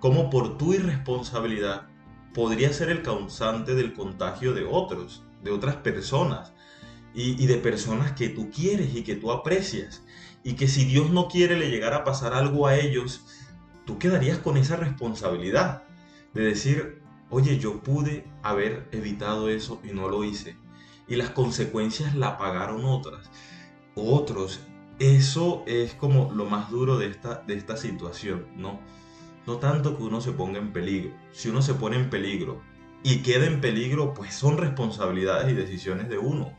como 0.00 0.31
por 0.31 0.57
tu 0.57 0.73
irresponsabilidad 0.73 1.88
podría 2.35 2.73
ser 2.73 2.91
el 2.91 3.03
causante 3.03 3.75
del 3.75 3.95
contagio 3.95 4.53
de 4.53 4.64
otros, 4.64 5.23
de 5.43 5.53
otras 5.53 5.76
personas, 5.76 6.53
y, 7.14 7.47
de 7.47 7.57
personas 7.59 8.12
que 8.12 8.29
tú 8.29 8.50
quieres 8.50 8.95
y 8.95 9.05
que 9.05 9.14
tú 9.14 9.31
aprecias, 9.31 10.03
y 10.43 10.55
que 10.55 10.67
si 10.67 10.85
Dios 10.85 11.11
no 11.11 11.29
quiere 11.29 11.57
le 11.57 11.71
llegara 11.71 11.99
a 11.99 12.05
pasar 12.05 12.35
algo 12.35 12.67
a 12.67 12.76
ellos, 12.76 13.25
tú 13.87 13.99
quedarías 13.99 14.38
con 14.38 14.57
esa 14.57 14.76
responsabilidad 14.76 15.85
de 16.35 16.43
decir, 16.43 17.03
oye, 17.31 17.59
yo 17.59 17.81
pude 17.83 18.26
haber 18.43 18.88
evitado 18.91 19.49
eso 19.49 19.81
y 19.85 19.93
no 19.93 20.09
lo 20.09 20.25
hice, 20.25 20.57
y 21.07 21.14
las 21.14 21.31
consecuencias 21.31 22.17
la 22.17 22.37
pagaron 22.37 22.85
otras, 22.85 23.31
otros, 23.95 24.61
eso 24.99 25.62
es 25.67 25.95
como 25.95 26.33
lo 26.33 26.47
más 26.47 26.71
duro 26.71 26.99
de 26.99 27.07
esta, 27.07 27.43
de 27.47 27.55
esta 27.55 27.76
situación, 27.76 28.49
¿no? 28.57 28.81
No 29.47 29.59
tanto 29.59 29.97
que 29.97 30.03
uno 30.03 30.21
se 30.21 30.33
ponga 30.33 30.59
en 30.59 30.73
peligro. 30.73 31.13
Si 31.33 31.49
uno 31.49 31.63
se 31.63 31.75
pone 31.75 31.97
en 31.97 32.11
peligro 32.11 32.63
y 33.03 33.23
queda 33.23 33.47
en 33.47 33.61
peligro, 33.61 34.15
pues 34.15 34.35
son 34.35 34.57
responsabilidades 34.57 35.53
y 35.53 35.55
decisiones 35.55 36.09
de 36.09 36.19
uno. 36.19 36.57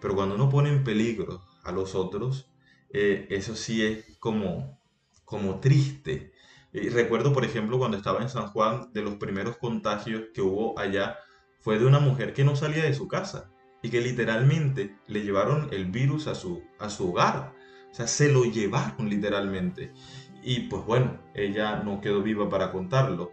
Pero 0.00 0.14
cuando 0.14 0.34
uno 0.36 0.48
pone 0.48 0.70
en 0.70 0.84
peligro 0.84 1.42
a 1.64 1.72
los 1.72 1.94
otros, 1.94 2.50
eh, 2.92 3.26
eso 3.30 3.56
sí 3.56 3.84
es 3.84 4.16
como, 4.18 4.80
como 5.24 5.60
triste. 5.60 6.32
Y 6.72 6.88
recuerdo, 6.88 7.32
por 7.32 7.44
ejemplo, 7.44 7.78
cuando 7.78 7.96
estaba 7.96 8.22
en 8.22 8.28
San 8.28 8.48
Juan, 8.48 8.92
de 8.92 9.02
los 9.02 9.16
primeros 9.16 9.56
contagios 9.56 10.24
que 10.32 10.42
hubo 10.42 10.78
allá, 10.78 11.18
fue 11.60 11.78
de 11.78 11.86
una 11.86 12.00
mujer 12.00 12.32
que 12.32 12.44
no 12.44 12.56
salía 12.56 12.84
de 12.84 12.94
su 12.94 13.08
casa 13.08 13.50
y 13.82 13.90
que 13.90 14.00
literalmente 14.00 14.96
le 15.06 15.22
llevaron 15.22 15.68
el 15.72 15.86
virus 15.86 16.26
a 16.28 16.34
su, 16.34 16.62
a 16.78 16.88
su 16.88 17.10
hogar. 17.10 17.54
O 17.90 17.94
sea, 17.94 18.06
se 18.06 18.32
lo 18.32 18.44
llevaron 18.44 19.08
literalmente. 19.10 19.92
Y 20.42 20.60
pues 20.60 20.84
bueno, 20.84 21.18
ella 21.34 21.76
no 21.76 22.00
quedó 22.00 22.22
viva 22.22 22.48
para 22.48 22.72
contarlo. 22.72 23.32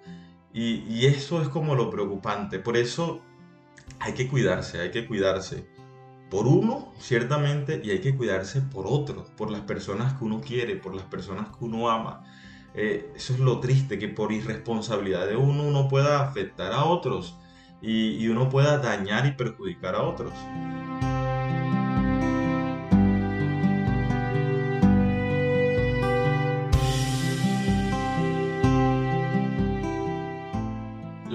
Y, 0.54 0.84
y 0.90 1.06
eso 1.06 1.42
es 1.42 1.50
como 1.50 1.76
lo 1.76 1.90
preocupante. 1.90 2.60
Por 2.60 2.78
eso 2.78 3.22
hay 4.00 4.14
que 4.14 4.28
cuidarse, 4.28 4.80
hay 4.80 4.92
que 4.92 5.08
cuidarse 5.08 5.68
por 6.30 6.48
uno, 6.48 6.94
ciertamente, 7.00 7.82
y 7.84 7.92
hay 7.92 8.00
que 8.00 8.16
cuidarse 8.16 8.62
por 8.62 8.86
otros, 8.88 9.30
por 9.32 9.50
las 9.50 9.62
personas 9.62 10.14
que 10.14 10.26
uno 10.26 10.42
quiere, 10.42 10.76
por 10.76 10.96
las 10.96 11.06
personas 11.06 11.48
que 11.50 11.66
uno 11.66 11.90
ama. 11.90 12.24
Eh, 12.76 13.12
eso 13.16 13.34
es 13.34 13.40
lo 13.40 13.60
triste, 13.60 13.98
que 13.98 14.10
por 14.10 14.32
irresponsabilidad 14.32 15.28
de 15.28 15.36
uno 15.36 15.64
uno 15.64 15.88
pueda 15.88 16.22
afectar 16.22 16.72
a 16.72 16.86
otros 16.86 17.36
y, 17.82 18.12
y 18.24 18.28
uno 18.28 18.50
pueda 18.50 18.78
dañar 18.78 19.26
y 19.26 19.32
perjudicar 19.32 19.96
a 19.96 20.04
otros. 20.04 20.34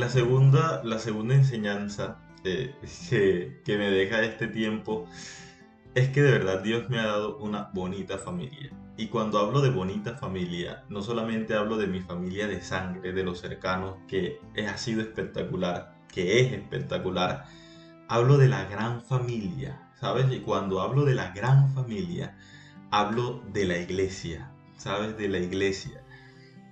La 0.04 0.10
segunda, 0.10 0.82
la 0.84 0.98
segunda 0.98 1.34
enseñanza 1.34 2.18
eh, 2.44 2.74
que, 3.08 3.62
que 3.64 3.78
me 3.78 3.90
deja 3.90 4.20
este 4.20 4.48
tiempo 4.48 5.06
es 5.94 6.10
que 6.10 6.20
de 6.20 6.30
verdad 6.30 6.60
Dios 6.60 6.90
me 6.90 6.98
ha 6.98 7.06
dado 7.06 7.38
una 7.38 7.70
bonita 7.72 8.18
familia. 8.18 8.70
Y 8.98 9.06
cuando 9.06 9.38
hablo 9.38 9.62
de 9.62 9.70
bonita 9.70 10.14
familia, 10.18 10.84
no 10.90 11.00
solamente 11.00 11.54
hablo 11.54 11.78
de 11.78 11.86
mi 11.86 12.00
familia 12.00 12.46
de 12.46 12.60
sangre, 12.60 13.14
de 13.14 13.24
los 13.24 13.40
cercanos, 13.40 13.96
que 14.06 14.42
ha 14.68 14.76
sido 14.76 15.00
espectacular, 15.00 15.94
que 16.12 16.38
es 16.38 16.52
espectacular, 16.52 17.46
hablo 18.06 18.36
de 18.36 18.48
la 18.48 18.66
gran 18.66 19.00
familia, 19.00 19.88
¿sabes? 19.98 20.26
Y 20.30 20.40
cuando 20.40 20.82
hablo 20.82 21.06
de 21.06 21.14
la 21.14 21.30
gran 21.30 21.72
familia, 21.72 22.36
hablo 22.90 23.42
de 23.54 23.64
la 23.64 23.78
iglesia, 23.78 24.50
¿sabes? 24.76 25.16
De 25.16 25.28
la 25.28 25.38
iglesia. 25.38 26.02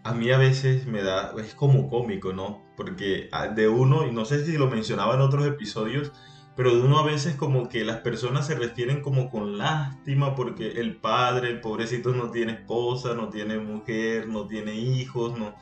A 0.05 0.12
mí 0.12 0.31
a 0.31 0.37
veces 0.37 0.87
me 0.87 1.03
da, 1.03 1.33
es 1.39 1.55
como 1.55 1.89
cómico, 1.89 2.35
¿no? 2.35 2.62
Porque 2.76 3.29
ah, 3.33 3.49
de 3.49 3.69
uno, 3.69 4.07
y 4.07 4.12
no 4.12 4.25
sé 4.25 4.45
si 4.45 4.57
lo 4.57 4.69
mencionaba 4.69 5.14
en 5.14 5.21
otros 5.21 5.47
episodios, 5.47 6.12
pero 6.55 6.75
de 6.75 6.83
uno 6.83 6.99
a 6.99 7.05
veces 7.05 7.35
como 7.35 7.69
que 7.69 7.85
las 7.85 7.99
personas 7.99 8.47
se 8.47 8.55
refieren 8.55 9.00
como 9.00 9.31
con 9.31 9.57
lástima 9.57 10.35
porque 10.35 10.73
el 10.73 10.97
padre, 10.97 11.49
el 11.49 11.61
pobrecito 11.61 12.12
no 12.12 12.31
tiene 12.31 12.52
esposa, 12.52 13.14
no 13.14 13.29
tiene 13.29 13.59
mujer, 13.59 14.29
no 14.29 14.47
tiene 14.47 14.75
hijos, 14.75 15.38
no. 15.38 15.55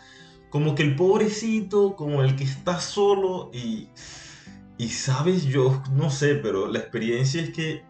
Como 0.50 0.75
que 0.75 0.83
el 0.83 0.97
pobrecito, 0.97 1.95
como 1.95 2.23
el 2.23 2.35
que 2.35 2.43
está 2.43 2.81
solo 2.81 3.50
y, 3.52 3.88
y 4.79 4.88
sabes, 4.88 5.45
yo 5.45 5.81
no 5.93 6.11
sé, 6.11 6.35
pero 6.35 6.67
la 6.67 6.81
experiencia 6.81 7.40
es 7.40 7.50
que, 7.50 7.85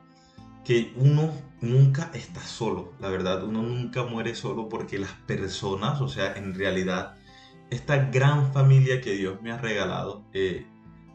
que 0.65 0.93
uno 0.97 1.33
nunca 1.63 2.11
está 2.13 2.43
solo, 2.43 2.93
la 3.01 3.09
verdad, 3.09 3.45
uno 3.45 3.63
nunca 3.63 4.05
muere 4.05 4.35
solo 4.35 4.69
porque 4.69 4.99
las 4.99 5.13
personas, 5.13 6.03
o 6.03 6.09
sea, 6.09 6.35
en 6.35 6.55
realidad, 6.55 7.17
esta 7.71 8.11
gran 8.11 8.53
familia 8.53 9.01
que 9.01 9.13
Dios 9.13 9.41
me 9.43 9.53
ha 9.53 9.59
regalado 9.59 10.25
eh, 10.33 10.67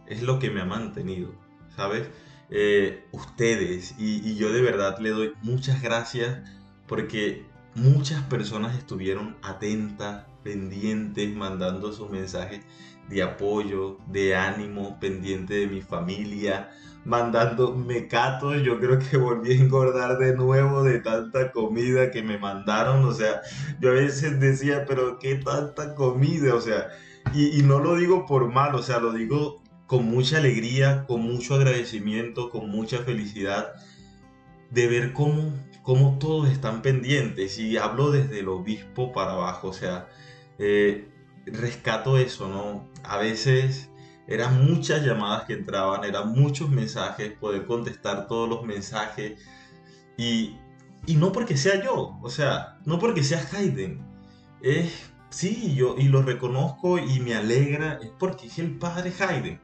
es 0.08 0.22
lo 0.24 0.40
que 0.40 0.50
me 0.50 0.62
ha 0.62 0.66
mantenido 0.66 1.34
¿sabes? 1.76 2.10
Eh, 2.50 3.06
ustedes 3.12 3.96
y, 3.98 4.36
yo 4.36 4.52
de 4.52 4.62
verdad 4.62 5.00
le 5.00 5.10
doy 5.10 5.34
muchas 5.42 5.82
gracias 5.82 6.40
porque 6.88 7.46
muchas 7.74 8.22
personas 8.24 8.78
estuvieron 8.78 9.36
atentas, 9.42 10.26
pendientes, 10.46 11.36
mandando 11.36 11.92
sus 11.92 12.10
mensajes 12.12 12.62
de 13.10 13.24
apoyo, 13.24 13.98
de 14.08 14.36
ánimo, 14.36 15.00
pendiente 15.00 15.56
de 15.56 15.68
mi 15.68 15.82
familia, 15.82 16.70
mandando 17.04 17.76
mecatos. 17.76 18.62
Yo 18.62 18.80
creo 18.80 19.00
que 19.00 19.18
volví 19.18 19.54
a 19.54 19.62
engordar 19.62 20.20
de 20.20 20.36
nuevo 20.36 20.84
de 20.84 21.00
tanta 21.00 21.52
comida 21.52 22.12
que 22.12 22.22
me 22.22 22.38
mandaron. 22.38 23.04
O 23.06 23.12
sea, 23.12 23.42
yo 23.82 23.90
a 23.90 23.94
veces 23.94 24.40
decía, 24.40 24.86
pero 24.88 25.18
qué 25.18 25.36
tanta 25.36 25.96
comida, 25.96 26.54
o 26.54 26.62
sea, 26.62 26.90
y, 27.34 27.60
y 27.60 27.64
no 27.64 27.80
lo 27.80 27.96
digo 27.96 28.28
por 28.28 28.48
mal, 28.54 28.76
o 28.76 28.84
sea, 28.84 29.00
lo 29.00 29.12
digo 29.12 29.64
con 29.88 30.06
mucha 30.06 30.38
alegría, 30.38 31.06
con 31.08 31.22
mucho 31.22 31.56
agradecimiento, 31.56 32.52
con 32.52 32.70
mucha 32.70 33.00
felicidad 33.00 33.74
de 34.70 34.88
ver 34.88 35.14
cómo, 35.14 35.54
cómo 35.82 36.20
todos 36.20 36.50
están 36.50 36.84
pendientes. 36.84 37.58
Y 37.58 37.78
hablo 37.78 38.12
desde 38.12 38.40
el 38.42 38.48
obispo 38.50 39.12
para 39.12 39.34
abajo, 39.34 39.70
o 39.70 39.74
sea, 39.74 40.08
eh, 40.60 41.10
rescato 41.46 42.18
eso, 42.18 42.48
¿no? 42.48 42.90
A 43.04 43.18
veces 43.18 43.90
eran 44.28 44.66
muchas 44.66 45.06
llamadas 45.06 45.46
que 45.46 45.54
entraban, 45.54 46.04
eran 46.04 46.32
muchos 46.32 46.70
mensajes, 46.70 47.34
poder 47.34 47.66
contestar 47.66 48.28
todos 48.28 48.50
los 48.50 48.64
mensajes. 48.64 49.40
Y, 50.18 50.58
y 51.06 51.16
no 51.16 51.32
porque 51.32 51.58
sea 51.58 51.84
yo, 51.84 52.18
o 52.22 52.30
sea, 52.30 52.80
no 52.86 53.00
porque 53.00 53.24
sea 53.24 53.46
Hayden. 53.54 54.04
Es, 54.62 55.12
sí, 55.30 55.76
yo 55.76 55.96
y 55.98 56.08
lo 56.08 56.22
reconozco 56.24 56.98
y 56.98 57.20
me 57.20 57.36
alegra, 57.36 58.00
es 58.02 58.10
porque 58.18 58.48
es 58.48 58.60
el 58.60 58.78
padre 58.78 59.14
Hayden. 59.20 59.62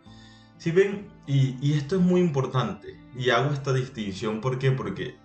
Si 0.58 0.70
ven, 0.70 1.08
y, 1.26 1.74
esto 1.74 1.96
es 1.96 2.02
muy 2.02 2.22
importante, 2.22 2.96
y 3.18 3.32
hago 3.32 3.52
esta 3.52 3.74
distinción, 3.74 4.42
¿por 4.42 4.60
qué? 4.60 4.72
Porque 4.72 5.16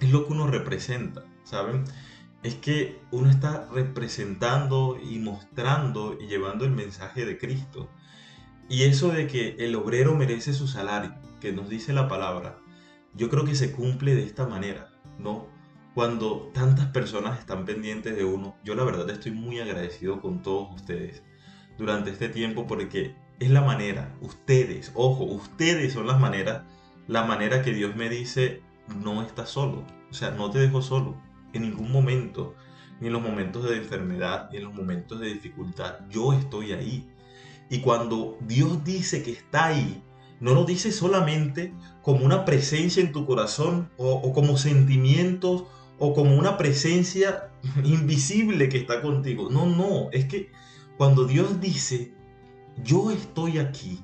es 0.00 0.10
lo 0.10 0.26
que 0.26 0.32
uno 0.32 0.46
representa, 0.46 1.24
¿saben? 1.44 1.84
Es 2.44 2.54
que 2.54 3.00
uno 3.10 3.28
está 3.28 3.68
representando 3.72 4.98
y 5.02 5.18
mostrando 5.18 6.16
y 6.20 6.28
llevando 6.28 6.64
el 6.64 6.70
mensaje 6.70 7.24
de 7.24 7.38
Cristo. 7.38 7.90
Y 8.68 8.82
eso 8.82 9.08
de 9.08 9.26
que 9.26 9.56
el 9.58 9.74
obrero 9.74 10.14
merece 10.14 10.52
su 10.52 10.68
salario, 10.68 11.14
que 11.40 11.52
nos 11.52 11.68
dice 11.68 11.92
la 11.92 12.06
palabra, 12.06 12.58
yo 13.14 13.30
creo 13.30 13.44
que 13.44 13.54
se 13.54 13.72
cumple 13.72 14.14
de 14.14 14.24
esta 14.24 14.46
manera, 14.46 14.90
¿no? 15.18 15.48
Cuando 15.94 16.50
tantas 16.52 16.86
personas 16.86 17.38
están 17.38 17.64
pendientes 17.64 18.14
de 18.14 18.24
uno, 18.24 18.56
yo 18.62 18.74
la 18.74 18.84
verdad 18.84 19.08
estoy 19.10 19.32
muy 19.32 19.58
agradecido 19.60 20.20
con 20.20 20.42
todos 20.42 20.74
ustedes 20.74 21.22
durante 21.78 22.10
este 22.10 22.28
tiempo 22.28 22.66
porque 22.66 23.14
es 23.40 23.50
la 23.50 23.62
manera, 23.62 24.14
ustedes, 24.20 24.92
ojo, 24.94 25.24
ustedes 25.24 25.92
son 25.92 26.06
las 26.06 26.20
maneras, 26.20 26.64
la 27.06 27.24
manera 27.24 27.62
que 27.62 27.72
Dios 27.72 27.96
me 27.96 28.08
dice, 28.08 28.62
no 29.02 29.22
estás 29.22 29.50
solo, 29.50 29.84
o 30.10 30.14
sea, 30.14 30.30
no 30.30 30.50
te 30.50 30.58
dejo 30.58 30.82
solo, 30.82 31.16
en 31.58 31.70
ningún 31.70 31.90
momento, 31.90 32.54
ni 33.00 33.08
en 33.08 33.12
los 33.12 33.22
momentos 33.22 33.68
de 33.68 33.76
enfermedad, 33.76 34.48
ni 34.50 34.58
en 34.58 34.64
los 34.64 34.74
momentos 34.74 35.20
de 35.20 35.32
dificultad, 35.32 36.00
yo 36.10 36.32
estoy 36.32 36.72
ahí. 36.72 37.08
Y 37.70 37.80
cuando 37.80 38.38
Dios 38.46 38.84
dice 38.84 39.22
que 39.22 39.32
está 39.32 39.66
ahí, 39.66 40.02
no 40.40 40.54
lo 40.54 40.64
dice 40.64 40.92
solamente 40.92 41.72
como 42.02 42.24
una 42.24 42.44
presencia 42.44 43.02
en 43.02 43.12
tu 43.12 43.26
corazón 43.26 43.90
o, 43.96 44.12
o 44.12 44.32
como 44.32 44.56
sentimientos 44.56 45.64
o 45.98 46.12
como 46.12 46.36
una 46.36 46.56
presencia 46.56 47.50
invisible 47.84 48.68
que 48.68 48.78
está 48.78 49.00
contigo. 49.00 49.48
No, 49.50 49.66
no, 49.66 50.10
es 50.12 50.26
que 50.26 50.50
cuando 50.96 51.24
Dios 51.24 51.60
dice 51.60 52.12
yo 52.82 53.10
estoy 53.10 53.58
aquí, 53.58 54.00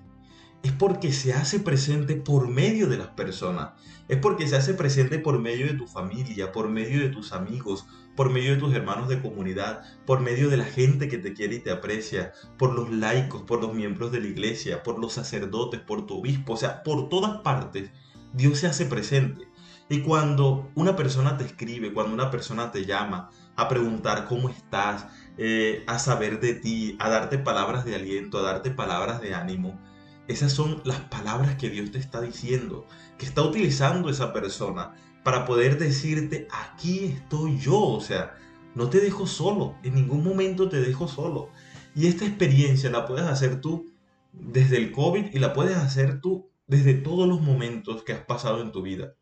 es 0.63 0.73
porque 0.73 1.13
se 1.13 1.33
hace 1.33 1.61
presente 1.61 2.17
por 2.17 2.49
medio 2.49 2.87
de 2.87 2.99
las 2.99 3.09
personas, 3.09 3.71
es 4.09 4.19
porque 4.19 4.47
se 4.47 4.57
hace 4.57 4.75
presente 4.75 5.19
por 5.19 5.39
medio 5.39 5.67
de 5.67 5.75
tu 5.75 5.87
familia, 5.87 6.53
por 6.53 6.69
medio 6.69 7.01
de 7.01 7.09
tus 7.09 7.33
amigos, 7.33 7.87
por 8.15 8.31
medio 8.31 8.53
de 8.53 8.61
tus 8.61 8.75
hermanos 8.75 9.09
de 9.09 9.23
comunidad, 9.23 9.83
por 10.05 10.21
medio 10.21 10.51
de 10.51 10.59
la 10.59 10.65
gente 10.65 11.09
que 11.09 11.19
te 11.19 11.33
quiere 11.33 11.57
y 11.57 11.61
te 11.61 11.71
aprecia, 11.71 12.33
por 12.59 12.75
los 12.75 12.91
laicos, 12.91 13.43
por 13.43 13.63
los 13.63 13.73
miembros 13.73 14.13
de 14.13 14.21
la 14.21 14.27
iglesia, 14.27 14.83
por 14.83 14.99
los 14.99 15.15
sacerdotes, 15.15 15.81
por 15.81 16.07
tu 16.07 16.19
obispo, 16.19 16.55
o 16.55 16.57
sea, 16.57 16.83
por 16.83 17.09
todas 17.09 17.39
partes, 17.39 17.91
Dios 18.35 18.59
se 18.59 18.67
hace 18.67 18.85
presente. 18.85 19.49
Y 19.89 20.03
cuando 20.03 20.71
una 20.75 20.95
persona 20.95 21.37
te 21.37 21.45
escribe, 21.45 21.93
cuando 21.93 22.13
una 22.13 22.31
persona 22.31 22.71
te 22.71 22.85
llama 22.85 23.31
a 23.57 23.69
preguntar 23.69 24.27
cómo 24.27 24.49
estás, 24.49 25.07
eh, 25.37 25.83
a 25.87 25.99
saber 25.99 26.39
de 26.41 26.55
ti, 26.55 26.97
a 27.01 27.09
darte 27.09 27.39
palabras 27.39 27.85
de 27.85 27.95
aliento, 27.95 28.39
a 28.39 28.43
darte 28.43 28.71
palabras 28.71 29.21
de 29.21 29.35
ánimo. 29.35 29.81
Esas 30.31 30.53
son 30.53 30.81
las 30.85 31.01
palabras 31.01 31.57
que 31.57 31.71
Dios 31.71 31.91
te 31.91 31.99
está 31.99 32.21
diciendo, 32.21 32.87
que 33.19 33.27
está 33.27 33.43
utilizando 33.43 34.09
esa 34.09 34.33
persona 34.33 34.95
para 35.25 35.45
poder 35.45 35.77
decirte, 35.77 36.47
aquí 36.53 37.07
estoy 37.07 37.59
yo, 37.59 37.77
o 37.77 38.01
sea, 38.01 38.37
no 38.77 38.89
te 38.89 39.01
dejo 39.01 39.27
solo, 39.27 39.75
en 39.83 39.97
ningún 39.97 40.23
momento 40.23 40.69
te 40.69 40.81
dejo 40.81 41.09
solo. 41.09 41.51
Y 41.97 42.07
esta 42.07 42.25
experiencia 42.27 42.91
la 42.91 43.07
puedes 43.07 43.25
hacer 43.25 43.61
tú 43.61 43.93
desde 44.33 44.77
el 44.77 44.93
COVID 44.93 45.35
y 45.35 45.41
la 45.41 45.53
puedes 45.53 45.77
hacer 45.77 46.21
tú 46.21 46.49
desde 46.69 46.95
todos 46.95 47.29
los 47.29 47.41
momentos 47.41 48.05
que 48.05 48.13
has 48.13 48.25
pasado 48.25 48.63
en 48.63 48.71
tu 48.71 48.83
vida, 48.83 49.17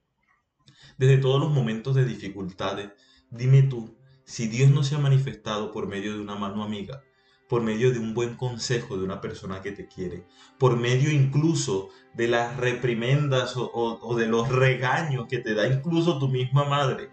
desde 0.99 1.17
todos 1.17 1.41
los 1.41 1.50
momentos 1.50 1.95
de 1.95 2.05
dificultades. 2.05 2.91
Dime 3.31 3.62
tú, 3.62 3.97
si 4.27 4.47
Dios 4.47 4.71
no 4.71 4.85
se 4.85 4.97
ha 4.97 4.99
manifestado 4.99 5.73
por 5.73 5.88
medio 5.88 6.12
de 6.12 6.21
una 6.21 6.35
mano 6.35 6.62
amiga, 6.62 7.03
por 7.49 7.62
medio 7.62 7.90
de 7.93 7.99
un 7.99 8.14
buen 8.14 8.37
consejo 8.37 8.99
de 8.99 9.05
una 9.05 9.21
persona 9.21 9.62
que 9.62 9.73
te 9.73 9.88
quiere, 9.88 10.26
por 10.59 10.76
medio 10.76 11.11
incluso 11.11 11.88
de 12.14 12.28
las 12.28 12.57
reprimendas 12.57 13.55
o, 13.57 14.17
de 14.17 14.26
los 14.26 14.49
regaños 14.50 15.26
que 15.28 15.38
te 15.38 15.55
da 15.55 15.67
incluso 15.67 16.19
tu 16.19 16.28
misma 16.28 16.64
madre, 16.64 17.11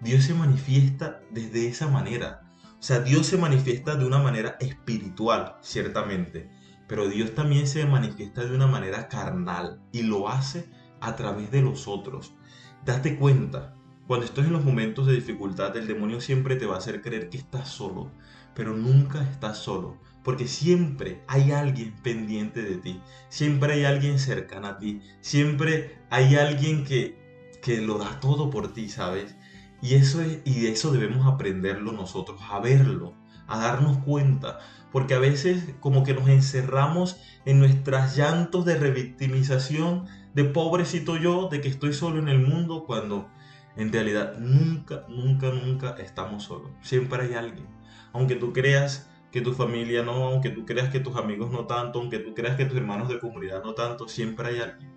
Dios 0.00 0.24
se 0.24 0.34
manifiesta 0.34 1.20
desde 1.30 1.66
esa 1.66 1.88
manera. 1.88 2.42
O 2.78 2.82
sea, 2.82 3.00
Dios 3.00 3.26
se 3.26 3.38
manifiesta 3.38 3.96
de 3.96 4.06
una 4.06 4.18
manera 4.18 4.56
espiritual, 4.60 5.56
ciertamente, 5.62 6.50
pero 6.86 7.08
Dios 7.08 7.34
también 7.34 7.66
se 7.66 7.84
manifiesta 7.86 8.44
de 8.44 8.54
una 8.54 8.66
manera 8.66 9.08
carnal 9.08 9.80
y 9.90 10.02
lo 10.02 10.28
hace 10.28 10.70
a 11.00 11.16
través 11.16 11.50
de 11.50 11.62
los 11.62 11.88
otros. 11.88 12.34
Date 12.84 13.16
cuenta, 13.16 13.74
Cuando 14.06 14.24
estás 14.24 14.46
en 14.46 14.54
los 14.54 14.64
momentos 14.64 15.06
de 15.06 15.14
dificultad, 15.14 15.76
el 15.76 15.86
demonio 15.86 16.22
siempre 16.22 16.56
te 16.56 16.64
va 16.64 16.76
a 16.76 16.78
hacer 16.78 17.02
creer 17.02 17.28
que 17.28 17.36
estás 17.36 17.68
solo, 17.68 18.10
pero 18.58 18.76
nunca 18.76 19.22
estás 19.22 19.58
solo, 19.58 19.98
porque 20.24 20.48
siempre 20.48 21.22
hay 21.28 21.52
alguien 21.52 21.94
pendiente 22.02 22.60
de 22.60 22.74
ti, 22.78 23.00
siempre 23.28 23.74
hay 23.74 23.84
alguien 23.84 24.18
cercano 24.18 24.66
a 24.66 24.78
ti, 24.78 25.00
siempre 25.20 26.00
hay 26.10 26.34
alguien 26.34 26.84
que, 26.84 27.56
que 27.62 27.80
lo 27.80 27.98
da 27.98 28.18
todo 28.18 28.50
por 28.50 28.72
ti, 28.72 28.88
¿sabes? 28.88 29.36
Y 29.80 29.94
eso, 29.94 30.20
es, 30.22 30.40
y 30.44 30.62
de 30.62 30.72
eso 30.72 30.90
debemos 30.90 31.24
aprenderlo 31.24 31.92
nosotros, 31.92 32.40
a 32.50 32.58
verlo, 32.58 33.14
a 33.46 33.60
darnos 33.60 33.98
cuenta, 33.98 34.58
porque 34.90 35.14
a 35.14 35.20
veces 35.20 35.76
como 35.78 36.02
que 36.02 36.14
nos 36.14 36.28
encerramos 36.28 37.20
en 37.44 37.60
nuestras 37.60 38.16
llantos 38.16 38.64
de 38.64 38.76
revictimización, 38.76 40.06
de 40.34 40.42
pobrecito 40.42 41.16
yo, 41.16 41.48
de 41.48 41.60
que 41.60 41.68
estoy 41.68 41.92
solo 41.92 42.18
en 42.18 42.26
el 42.26 42.40
mundo, 42.40 42.86
cuando 42.88 43.28
en 43.76 43.92
realidad, 43.92 44.36
nunca, 44.36 45.04
nunca, 45.08 45.52
nunca 45.52 45.90
estamos 45.98 46.42
solos. 46.42 46.72
Siempre 46.82 47.22
hay 47.22 47.34
alguien. 47.34 47.77
Aunque 48.12 48.36
tú 48.36 48.52
creas 48.52 49.08
que 49.30 49.40
tu 49.40 49.52
familia 49.52 50.02
no, 50.02 50.28
aunque 50.28 50.50
tú 50.50 50.64
creas 50.64 50.90
que 50.90 51.00
tus 51.00 51.16
amigos 51.16 51.50
no 51.50 51.66
tanto, 51.66 52.00
aunque 52.00 52.18
tú 52.18 52.34
creas 52.34 52.56
que 52.56 52.64
tus 52.64 52.76
hermanos 52.76 53.08
de 53.08 53.18
comunidad 53.18 53.62
no 53.62 53.74
tanto, 53.74 54.08
siempre 54.08 54.48
hay 54.48 54.60
alguien. 54.60 54.92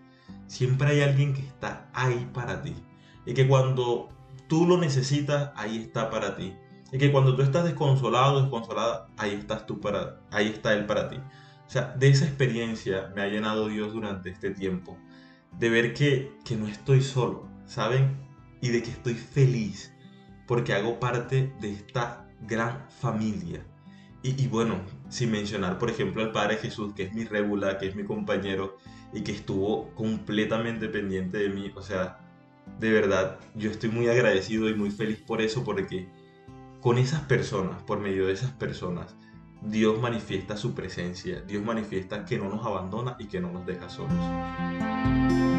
Siempre 0.47 0.89
hay 0.89 1.01
alguien 1.01 1.33
que 1.33 1.41
está 1.41 1.89
ahí 1.93 2.29
para 2.33 2.61
ti. 2.61 2.75
Y 3.25 3.33
que 3.33 3.47
cuando 3.47 4.09
tú 4.47 4.65
lo 4.65 4.77
necesitas, 4.77 5.51
ahí 5.55 5.77
está 5.77 6.09
para 6.09 6.35
ti. 6.35 6.53
Y 6.91 6.97
que 6.97 7.11
cuando 7.11 7.35
tú 7.35 7.41
estás 7.41 7.63
desconsolado, 7.63 8.41
desconsolada, 8.41 9.07
ahí 9.17 9.33
estás 9.33 9.65
tú 9.65 9.79
para, 9.79 10.19
ahí 10.31 10.47
está 10.47 10.73
él 10.73 10.85
para 10.85 11.09
ti. 11.09 11.17
O 11.67 11.69
sea, 11.69 11.95
de 11.97 12.09
esa 12.09 12.25
experiencia 12.25 13.11
me 13.15 13.21
ha 13.21 13.27
llenado 13.27 13.67
Dios 13.69 13.93
durante 13.93 14.29
este 14.29 14.51
tiempo. 14.51 14.97
De 15.57 15.69
ver 15.69 15.93
que, 15.93 16.37
que 16.43 16.55
no 16.55 16.67
estoy 16.67 17.01
solo, 17.01 17.47
¿saben? 17.65 18.31
y 18.61 18.69
de 18.69 18.83
que 18.83 18.91
estoy 18.91 19.15
feliz 19.15 19.93
porque 20.47 20.73
hago 20.73 20.99
parte 20.99 21.53
de 21.59 21.71
esta 21.71 22.27
gran 22.47 22.89
familia. 22.89 23.65
Y, 24.23 24.47
bueno, 24.47 24.81
sin 25.09 25.31
mencionar, 25.31 25.79
por 25.79 25.89
ejemplo, 25.89 26.21
al 26.21 26.31
Padre 26.31 26.57
Jesús, 26.57 26.93
que 26.93 27.03
es 27.03 27.13
mi 27.13 27.23
regula, 27.23 27.79
que 27.79 27.87
es 27.87 27.95
mi 27.95 28.03
compañero 28.03 28.77
y 29.13 29.21
que 29.21 29.31
estuvo 29.31 29.89
completamente 29.95 30.87
pendiente 30.89 31.39
de 31.39 31.49
mí. 31.49 31.71
O 31.75 31.81
sea, 31.81 32.19
de 32.79 32.91
verdad, 32.91 33.39
yo 33.55 33.71
estoy 33.71 33.89
muy 33.89 34.07
agradecido 34.09 34.69
y 34.69 34.75
muy 34.75 34.91
feliz 34.91 35.19
por 35.19 35.41
eso, 35.41 35.63
porque 35.63 36.07
con 36.81 36.99
esas 36.99 37.21
personas, 37.21 37.81
por 37.81 37.99
medio 37.99 38.27
de 38.27 38.33
esas 38.33 38.51
personas, 38.51 39.15
Dios 39.63 39.99
manifiesta 39.99 40.55
su 40.55 40.75
presencia, 40.75 41.41
Dios 41.41 41.63
manifiesta 41.63 42.23
que 42.25 42.37
no 42.37 42.49
nos 42.49 42.63
abandona 42.65 43.15
y 43.17 43.25
que 43.25 43.39
no 43.39 43.51
nos 43.51 43.65
deja 43.65 43.89
solos. 43.89 45.50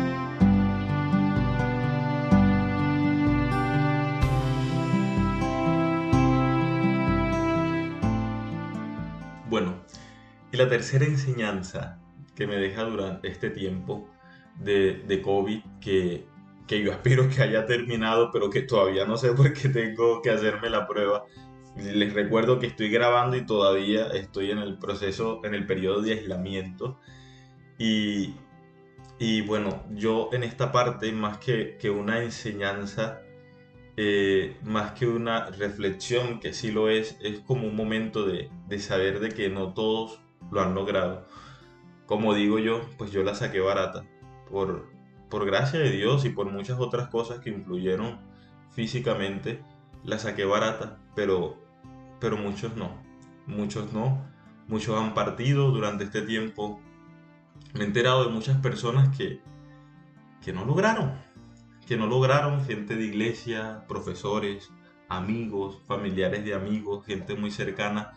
Y 10.53 10.57
la 10.57 10.69
tercera 10.69 11.07
enseñanza 11.07 11.99
que 12.37 12.47
me 12.47 12.57
deja 12.57 12.85
durante 12.85 13.29
este 13.29 13.51
tiempo 13.51 14.09
de, 14.59 15.03
de 15.07 15.23
COVID, 15.23 15.61
que, 15.81 16.27
que 16.67 16.83
yo 16.83 16.93
espero 16.93 17.29
que 17.29 17.43
haya 17.43 17.67
terminado, 17.67 18.31
pero 18.31 18.51
que 18.51 18.63
todavía 18.63 19.07
no 19.07 19.17
sé 19.17 19.33
por 19.33 19.53
qué 19.53 19.69
tengo 19.69 20.23
que 20.23 20.31
hacerme 20.31 20.71
la 20.71 20.87
prueba. 20.87 21.25
Les 21.77 22.13
recuerdo 22.13 22.59
que 22.59 22.67
estoy 22.67 22.91
grabando 22.91 23.37
y 23.37 23.47
todavía 23.47 24.09
estoy 24.09 24.51
en 24.51 24.59
el 24.59 24.79
proceso, 24.79 25.41
en 25.43 25.55
el 25.55 25.67
periodo 25.67 26.03
de 26.03 26.13
aislamiento. 26.13 26.99
Y, 27.79 28.35
y 29.19 29.41
bueno, 29.41 29.83
yo 29.91 30.29
en 30.33 30.43
esta 30.43 30.71
parte, 30.71 31.11
más 31.13 31.39
que, 31.39 31.79
que 31.79 31.89
una 31.89 32.23
enseñanza, 32.23 33.23
eh, 33.97 34.59
más 34.63 34.93
que 34.93 35.07
una 35.07 35.47
reflexión, 35.51 36.41
que 36.41 36.53
sí 36.53 36.71
lo 36.73 36.91
es, 36.91 37.17
es 37.23 37.41
como 37.41 37.67
un 37.67 37.75
momento 37.75 38.27
de, 38.27 38.51
de, 38.69 38.79
saber 38.79 39.21
de 39.21 39.31
que 39.31 39.49
no 39.49 39.73
todos 39.73 40.22
lo 40.51 40.61
han 40.61 40.75
logrado. 40.75 41.27
Como 42.07 42.35
digo 42.35 42.59
yo, 42.59 42.83
pues 42.99 43.11
yo 43.11 43.23
la 43.23 43.35
saqué 43.35 43.61
barata, 43.61 44.05
por, 44.51 44.91
por 45.31 45.47
gracia 45.47 45.79
de 45.79 45.91
Dios 45.91 46.25
y 46.25 46.31
por 46.31 46.51
muchas 46.51 46.79
otras 46.79 47.09
cosas 47.09 47.41
que 47.41 47.51
influyeron 47.51 48.21
físicamente, 48.71 49.65
la 50.05 50.19
saqué 50.19 50.45
barata, 50.45 50.99
pero, 51.15 51.57
pero 52.21 52.37
muchos 52.37 52.77
no, 52.77 53.03
muchos 53.47 53.93
no, 53.93 54.25
muchos 54.69 54.99
han 54.99 55.15
partido 55.15 55.71
durante 55.71 56.05
este 56.05 56.23
tiempo. 56.23 56.81
Me 57.75 57.85
he 57.85 57.87
enterado 57.87 58.25
de 58.25 58.31
muchas 58.31 58.59
personas 58.59 59.17
que, 59.17 59.41
que 60.43 60.53
no 60.53 60.65
lograron, 60.65 61.13
que 61.87 61.97
no 61.97 62.07
lograron, 62.07 62.65
gente 62.65 62.97
de 62.97 63.05
iglesia, 63.05 63.85
profesores, 63.89 64.71
amigos, 65.09 65.81
familiares 65.87 66.45
de 66.45 66.55
amigos, 66.55 67.05
gente 67.07 67.35
muy 67.35 67.51
cercana, 67.51 68.15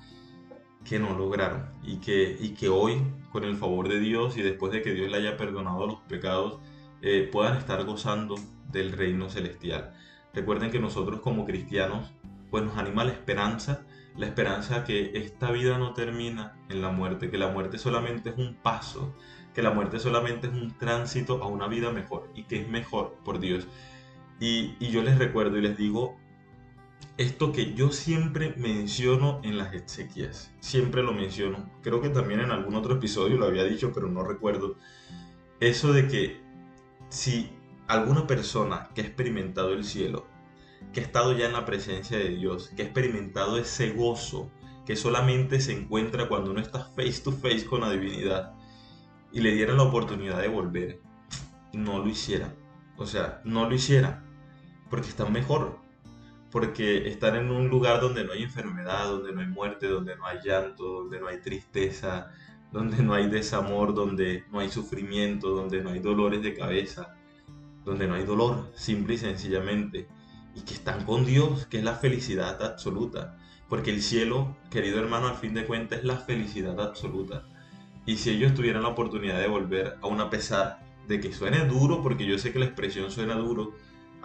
que 0.87 0.99
no 0.99 1.17
lograron 1.17 1.69
y 1.83 1.97
que, 1.97 2.37
y 2.39 2.49
que 2.49 2.69
hoy, 2.69 3.01
con 3.31 3.43
el 3.43 3.57
favor 3.57 3.89
de 3.89 3.99
Dios 3.99 4.37
y 4.37 4.41
después 4.41 4.71
de 4.71 4.81
que 4.81 4.93
Dios 4.93 5.11
le 5.11 5.17
haya 5.17 5.35
perdonado 5.35 5.87
los 5.87 5.99
pecados, 6.01 6.59
eh, 7.01 7.27
puedan 7.31 7.57
estar 7.57 7.83
gozando 7.83 8.35
del 8.71 8.93
reino 8.93 9.29
celestial. 9.29 9.93
Recuerden 10.33 10.71
que 10.71 10.79
nosotros 10.79 11.19
como 11.19 11.45
cristianos, 11.45 12.13
pues 12.49 12.63
nos 12.63 12.77
anima 12.77 13.03
la 13.03 13.11
esperanza, 13.11 13.85
la 14.15 14.27
esperanza 14.27 14.85
que 14.85 15.11
esta 15.15 15.51
vida 15.51 15.77
no 15.77 15.93
termina 15.93 16.57
en 16.69 16.81
la 16.81 16.91
muerte, 16.91 17.29
que 17.29 17.37
la 17.37 17.49
muerte 17.49 17.77
solamente 17.77 18.29
es 18.29 18.37
un 18.37 18.55
paso 18.55 19.13
que 19.55 19.63
la 19.63 19.71
muerte 19.71 19.99
solamente 19.99 20.47
es 20.47 20.53
un 20.53 20.77
tránsito 20.77 21.41
a 21.41 21.47
una 21.47 21.67
vida 21.67 21.91
mejor 21.91 22.29
y 22.35 22.43
que 22.43 22.57
es 22.57 22.67
mejor 22.67 23.15
por 23.23 23.39
Dios. 23.39 23.65
Y, 24.39 24.75
yo 24.89 25.01
les 25.01 25.17
recuerdo 25.17 25.57
y 25.57 25.61
les 25.61 25.77
digo 25.77 26.17
esto 27.17 27.51
que 27.51 27.73
yo 27.73 27.91
siempre 27.91 28.53
menciono 28.57 29.39
en 29.43 29.57
las 29.57 29.73
exequias, 29.73 30.51
siempre 30.59 31.03
lo 31.03 31.13
menciono, 31.13 31.69
creo 31.81 32.01
que 32.01 32.09
también 32.09 32.41
en 32.41 32.51
algún 32.51 32.75
otro 32.75 32.95
episodio 32.95 33.37
lo 33.37 33.45
había 33.45 33.63
dicho, 33.63 33.91
pero 33.93 34.09
no 34.09 34.23
recuerdo, 34.23 34.75
eso 35.59 35.93
de 35.93 36.07
que 36.07 36.41
si 37.09 37.49
alguna 37.87 38.27
persona 38.27 38.89
que 38.93 39.01
ha 39.01 39.05
experimentado 39.05 39.73
el 39.73 39.85
cielo, 39.85 40.25
que 40.93 40.99
ha 40.99 41.03
estado 41.03 41.33
ya 41.33 41.45
en 41.45 41.53
la 41.53 41.65
presencia 41.65 42.17
de 42.17 42.29
Dios, 42.29 42.71
que 42.75 42.81
ha 42.81 42.85
experimentado 42.85 43.57
ese 43.57 43.91
gozo 43.91 44.51
que 44.85 44.95
solamente 44.95 45.59
se 45.59 45.71
encuentra 45.71 46.27
cuando 46.27 46.51
uno 46.51 46.61
está 46.61 46.83
face 46.83 47.21
to 47.23 47.31
face 47.31 47.65
con 47.65 47.81
la 47.81 47.91
divinidad, 47.91 48.53
y 49.31 49.41
le 49.41 49.51
dieran 49.51 49.77
la 49.77 49.83
oportunidad 49.83 50.41
de 50.41 50.47
volver, 50.47 51.01
no 51.73 51.99
lo 51.99 52.07
hicieran. 52.07 52.55
O 52.97 53.05
sea, 53.05 53.41
no 53.43 53.69
lo 53.69 53.75
hicieran. 53.75 54.23
Porque 54.89 55.09
están 55.09 55.33
mejor. 55.33 55.79
Porque 56.55 57.09
están 57.09 57.35
en 57.35 57.51
un 57.51 57.67
lugar 57.67 57.99
donde 57.99 58.23
no 58.23 58.31
hay 58.31 58.43
enfermedad, 58.43 59.09
donde 59.09 59.33
no 59.33 59.41
hay 59.41 59.47
muerte, 59.47 59.87
donde 59.87 60.15
no 60.15 60.25
hay 60.25 60.37
llanto, 60.41 60.85
donde 60.85 61.19
no 61.19 61.27
hay 61.27 61.41
tristeza, 61.41 62.31
donde 62.71 63.03
no 63.03 63.13
hay 63.13 63.27
desamor, 63.27 63.93
donde 63.93 64.45
no 64.53 64.59
hay 64.59 64.69
sufrimiento, 64.69 65.49
donde 65.49 65.81
no 65.83 65.89
hay 65.89 65.99
dolores 65.99 66.41
de 66.41 66.53
cabeza, 66.53 67.13
donde 67.83 68.07
no 68.07 68.13
hay 68.13 68.23
dolor, 68.23 68.71
simple 68.73 69.15
y 69.15 69.17
sencillamente. 69.17 70.07
Y 70.55 70.61
que 70.61 70.75
están 70.75 71.03
con 71.03 71.25
Dios, 71.25 71.65
que 71.65 71.79
es 71.79 71.83
la 71.83 71.95
felicidad 71.95 72.63
absoluta. 72.63 73.35
Porque 73.67 73.91
el 73.91 74.01
cielo, 74.01 74.55
querido 74.71 74.99
hermano, 74.99 75.27
al 75.27 75.35
fin 75.35 75.53
de 75.53 75.65
cuentas 75.65 75.99
es 75.99 76.05
la 76.05 76.19
felicidad 76.19 76.79
absoluta. 76.79 77.49
Y 78.05 78.15
si 78.15 78.29
ellos 78.29 78.53
tuvieran 78.53 78.83
la 78.83 78.89
oportunidad 78.95 79.41
de 79.41 79.49
volver, 79.49 79.97
aún 80.01 80.21
a 80.21 80.29
pesar 80.29 80.79
de 81.05 81.19
que 81.19 81.33
suene 81.33 81.65
duro, 81.65 82.01
porque 82.01 82.25
yo 82.25 82.37
sé 82.37 82.53
que 82.53 82.59
la 82.59 82.65
expresión 82.65 83.11
suena 83.11 83.35
duro, 83.35 83.73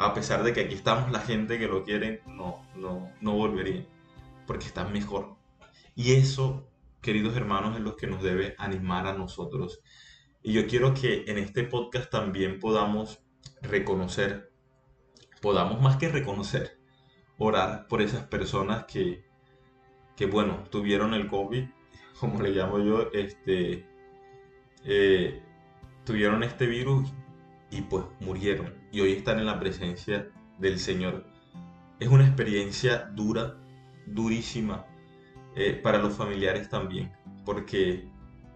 a 0.00 0.14
pesar 0.14 0.42
de 0.42 0.52
que 0.54 0.62
aquí 0.62 0.74
estamos 0.74 1.12
la 1.12 1.20
gente 1.20 1.58
que 1.58 1.68
lo 1.68 1.84
quieren, 1.84 2.20
no, 2.26 2.66
no, 2.74 3.12
no 3.20 3.34
volverían, 3.34 3.86
porque 4.46 4.66
están 4.66 4.92
mejor. 4.92 5.36
Y 5.94 6.12
eso, 6.12 6.66
queridos 7.02 7.36
hermanos, 7.36 7.76
es 7.76 7.82
lo 7.82 7.96
que 7.96 8.06
nos 8.06 8.22
debe 8.22 8.54
animar 8.56 9.06
a 9.06 9.12
nosotros. 9.12 9.80
Y 10.42 10.54
yo 10.54 10.66
quiero 10.66 10.94
que 10.94 11.24
en 11.26 11.36
este 11.36 11.64
podcast 11.64 12.10
también 12.10 12.58
podamos 12.58 13.22
reconocer, 13.60 14.50
podamos 15.42 15.82
más 15.82 15.98
que 15.98 16.08
reconocer, 16.08 16.80
orar 17.36 17.86
por 17.86 18.00
esas 18.00 18.24
personas 18.24 18.86
que, 18.86 19.26
que 20.16 20.24
bueno, 20.24 20.64
tuvieron 20.70 21.12
el 21.12 21.28
COVID 21.28 21.64
como 22.18 22.40
le 22.42 22.50
llamo 22.50 22.78
yo, 22.78 23.10
este, 23.12 23.86
eh, 24.84 25.42
tuvieron 26.04 26.42
este 26.42 26.66
virus 26.66 27.10
y 27.70 27.82
pues 27.82 28.04
murieron. 28.20 28.74
Y 28.92 29.00
hoy 29.00 29.12
están 29.12 29.38
en 29.38 29.46
la 29.46 29.60
presencia 29.60 30.28
del 30.58 30.78
Señor. 30.78 31.24
Es 31.98 32.08
una 32.08 32.26
experiencia 32.26 33.10
dura, 33.14 33.56
durísima, 34.06 34.86
eh, 35.56 35.78
para 35.82 35.98
los 35.98 36.14
familiares 36.14 36.68
también, 36.68 37.12
porque 37.44 38.08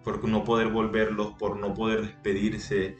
por 0.04 0.22
no 0.28 0.44
poder 0.44 0.68
volverlos, 0.68 1.34
por 1.34 1.56
no 1.56 1.74
poder 1.74 2.02
despedirse, 2.02 2.96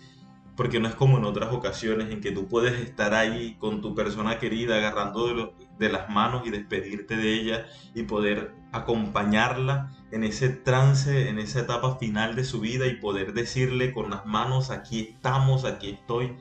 porque 0.57 0.81
no 0.81 0.89
es 0.89 0.95
como 0.95 1.19
en 1.19 1.25
otras 1.25 1.53
ocasiones 1.53 2.11
en 2.11 2.21
que 2.21 2.33
tú 2.33 2.49
puedes 2.49 2.81
estar 2.81 3.15
ahí 3.15 3.57
con 3.59 3.81
tu 3.81 3.95
persona 3.95 4.39
querida 4.39 4.77
agarrando 4.77 5.27
de, 5.29 5.53
de 5.79 5.89
las 5.89 6.09
manos 6.09 6.47
y 6.47 6.51
despedirte 6.51 7.17
de 7.17 7.35
ella 7.35 7.67
y 7.95 8.05
poder 8.05 8.55
acompañarla 8.73 9.93
en 10.11 10.25
ese 10.25 10.49
trance, 10.49 11.29
en 11.29 11.39
esa 11.39 11.61
etapa 11.61 11.97
final 11.97 12.37
de 12.37 12.45
su 12.45 12.61
vida 12.61 12.87
y 12.87 12.97
poder 12.97 13.33
decirle 13.33 13.93
con 13.93 14.11
las 14.11 14.27
manos, 14.27 14.71
aquí 14.71 15.11
estamos, 15.15 15.65
aquí 15.65 15.91
estoy. 15.91 16.37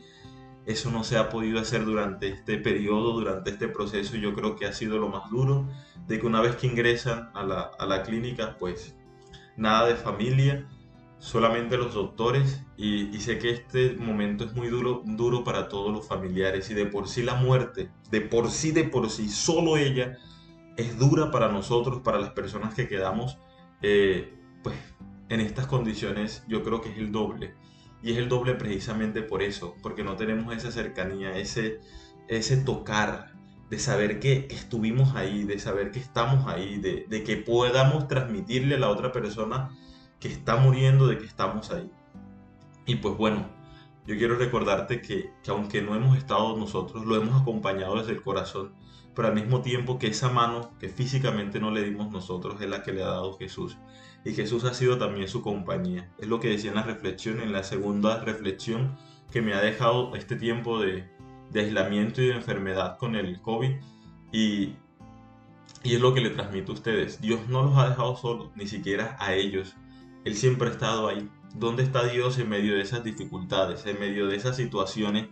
eso 0.65 0.91
no 0.91 1.04
se 1.04 1.17
ha 1.17 1.30
podido 1.30 1.60
hacer 1.60 1.84
durante 1.86 2.30
este 2.30 2.58
periodo, 2.58 3.13
durante 3.13 3.52
este 3.52 3.67
proceso. 3.67 4.15
Yo 4.15 4.34
creo 4.34 4.56
que 4.56 4.65
ha 4.65 4.74
sido 4.74 4.98
lo 4.98 5.10
más 5.10 5.30
duro, 5.30 5.67
de 6.08 6.19
que 6.19 6.26
una 6.26 6.41
vez 6.41 6.56
que 6.56 6.67
ingresan 6.67 7.32
a 7.34 7.43
la, 7.43 7.72
a 7.78 7.86
la 7.86 8.04
clínica, 8.04 8.58
pues 8.58 8.96
nada 9.58 9.88
de 9.88 9.96
familia, 9.96 10.67
solamente 11.24 11.78
los 11.78 11.94
doctores. 11.94 12.62
Y, 12.78 13.18
sé 13.20 13.40
que 13.40 13.50
este 13.50 13.96
momento 13.96 14.44
es 14.44 14.54
muy 14.54 14.68
duro, 14.68 15.02
duro 15.06 15.44
para 15.44 15.70
todos 15.70 15.92
los 15.92 16.06
familiares. 16.06 16.70
Y 16.70 16.74
de 16.74 16.86
por 16.86 17.08
sí 17.08 17.24
la 17.24 17.36
muerte, 17.36 17.90
de 18.12 18.22
por 18.22 18.52
sí, 18.52 18.72
de 18.72 18.84
por 18.84 19.10
sí, 19.10 19.30
solo 19.30 19.78
ella 19.78 20.18
es 20.76 21.00
dura 21.00 21.32
para 21.32 21.50
nosotros, 21.50 22.02
para 22.02 22.20
las 22.20 22.32
personas 22.32 22.74
que 22.76 22.88
quedamos, 22.88 23.38
eh, 23.82 24.34
pues 24.64 24.76
en 25.30 25.40
estas 25.40 25.68
condiciones 25.68 26.44
yo 26.48 26.64
creo 26.64 26.82
que 26.82 26.90
es 26.90 26.98
el 26.98 27.12
doble. 27.12 27.56
Y 28.02 28.12
es 28.12 28.18
el 28.18 28.28
doble 28.28 28.56
precisamente 28.56 29.22
por 29.22 29.42
eso, 29.42 29.76
porque 29.82 30.04
no 30.04 30.18
tenemos 30.18 30.54
esa 30.54 30.72
cercanía, 30.72 31.38
ese, 31.38 31.80
ese 32.28 32.58
tocar, 32.58 33.32
de 33.70 33.80
saber 33.80 34.20
que, 34.20 34.48
estuvimos 34.52 35.16
ahí, 35.16 35.46
de 35.46 35.58
saber 35.58 35.92
que 35.92 36.00
estamos 36.00 36.48
ahí, 36.48 36.80
de, 36.80 37.24
que 37.24 37.38
podamos 37.38 38.10
transmitirle 38.10 38.76
a 38.76 38.80
la 38.80 38.90
otra 38.90 39.14
persona 39.14 39.70
que 40.24 40.30
está 40.30 40.56
muriendo, 40.56 41.08
de 41.08 41.18
que 41.18 41.26
estamos 41.26 41.70
ahí. 41.70 41.92
Y 42.86 42.96
pues 42.96 43.18
bueno, 43.18 43.46
yo 44.08 44.16
quiero 44.16 44.38
recordarte 44.38 45.02
que, 45.02 45.32
que 45.44 45.52
aunque 45.52 45.82
no 45.82 45.96
hemos 45.96 46.18
estado 46.18 46.56
nosotros, 46.56 47.06
lo 47.06 47.18
hemos 47.18 47.42
acompañado 47.42 47.98
desde 47.98 48.14
el 48.14 48.22
corazón, 48.22 48.74
pero 49.14 49.28
al 49.28 49.36
mismo 49.36 49.62
tiempo 49.62 50.00
que 50.00 50.08
esa 50.08 50.30
mano 50.30 50.72
que 50.80 50.88
físicamente 50.88 51.60
no 51.60 51.72
le 51.72 51.84
dimos 51.84 52.10
nosotros 52.10 52.62
es 52.62 52.70
la 52.70 52.84
que 52.84 52.94
le 52.94 53.04
ha 53.04 53.08
dado 53.08 53.38
Jesús 53.38 53.78
y 54.24 54.32
Jesús 54.32 54.64
ha 54.64 54.74
sido 54.74 54.98
también 54.98 55.28
su 55.28 55.42
compañía. 55.42 56.10
Es 56.18 56.30
lo 56.30 56.40
que 56.40 56.48
decía 56.48 56.70
en 56.70 56.78
la 56.78 56.84
reflexión, 56.84 57.42
en 57.42 57.52
la 57.52 57.64
segunda 57.64 58.22
reflexión 58.22 58.96
que 59.30 59.42
me 59.42 59.54
ha 59.54 59.60
dejado 59.60 60.16
este 60.16 60.38
tiempo 60.38 60.80
de, 60.80 61.04
de 61.52 61.60
aislamiento 61.60 62.22
y 62.22 62.28
de 62.28 62.36
enfermedad 62.36 62.98
con 62.98 63.18
el 63.18 63.42
COVID 63.42 63.72
y, 64.32 64.76
y 65.84 65.96
es 65.96 66.00
lo 66.00 66.14
que 66.14 66.22
le 66.22 66.30
transmito 66.30 66.72
a 66.72 66.76
ustedes. 66.76 67.20
Dios 67.20 67.42
no 67.50 67.64
los 67.64 67.78
ha 67.78 67.90
dejado 67.90 68.16
solos, 68.16 68.52
ni 68.56 68.68
siquiera 68.68 69.18
a 69.20 69.34
ellos. 69.34 69.76
Él 70.26 70.36
siempre 70.36 70.70
ha 70.70 70.72
estado 70.72 71.08
ahí. 71.08 71.30
¿Dónde 71.56 71.84
está 71.84 72.08
Dios 72.08 72.40
en 72.40 72.50
medio 72.50 72.76
de 72.76 72.82
esas 72.82 73.04
dificultades, 73.04 73.86
en 73.86 74.00
medio 74.00 74.28
de 74.28 74.36
esas 74.36 74.56
situaciones 74.56 75.28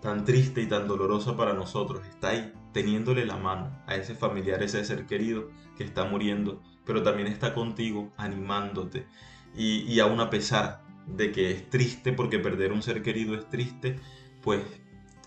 tan 0.00 0.24
tristes 0.24 0.64
y 0.64 0.68
tan 0.68 0.86
dolorosas 0.86 1.34
para 1.34 1.54
nosotros? 1.54 2.06
Está 2.08 2.28
ahí, 2.30 2.52
teniéndole 2.72 3.26
la 3.26 3.36
mano 3.36 3.76
a 3.86 3.96
ese 3.96 4.14
familiar, 4.14 4.62
ese 4.62 4.84
ser 4.84 5.06
querido 5.06 5.50
que 5.76 5.84
está 5.84 6.04
muriendo 6.04 6.62
pero 6.84 7.02
también 7.02 7.28
está 7.28 7.54
contigo 7.54 8.12
animándote. 8.16 9.06
Y, 9.56 9.82
y 9.82 10.00
aún 10.00 10.20
a 10.20 10.30
pesar 10.30 10.82
de 11.06 11.32
que 11.32 11.50
es 11.50 11.68
triste, 11.70 12.12
porque 12.12 12.38
perder 12.38 12.72
un 12.72 12.82
ser 12.82 13.02
querido 13.02 13.34
es 13.34 13.48
triste, 13.48 13.96
pues 14.42 14.62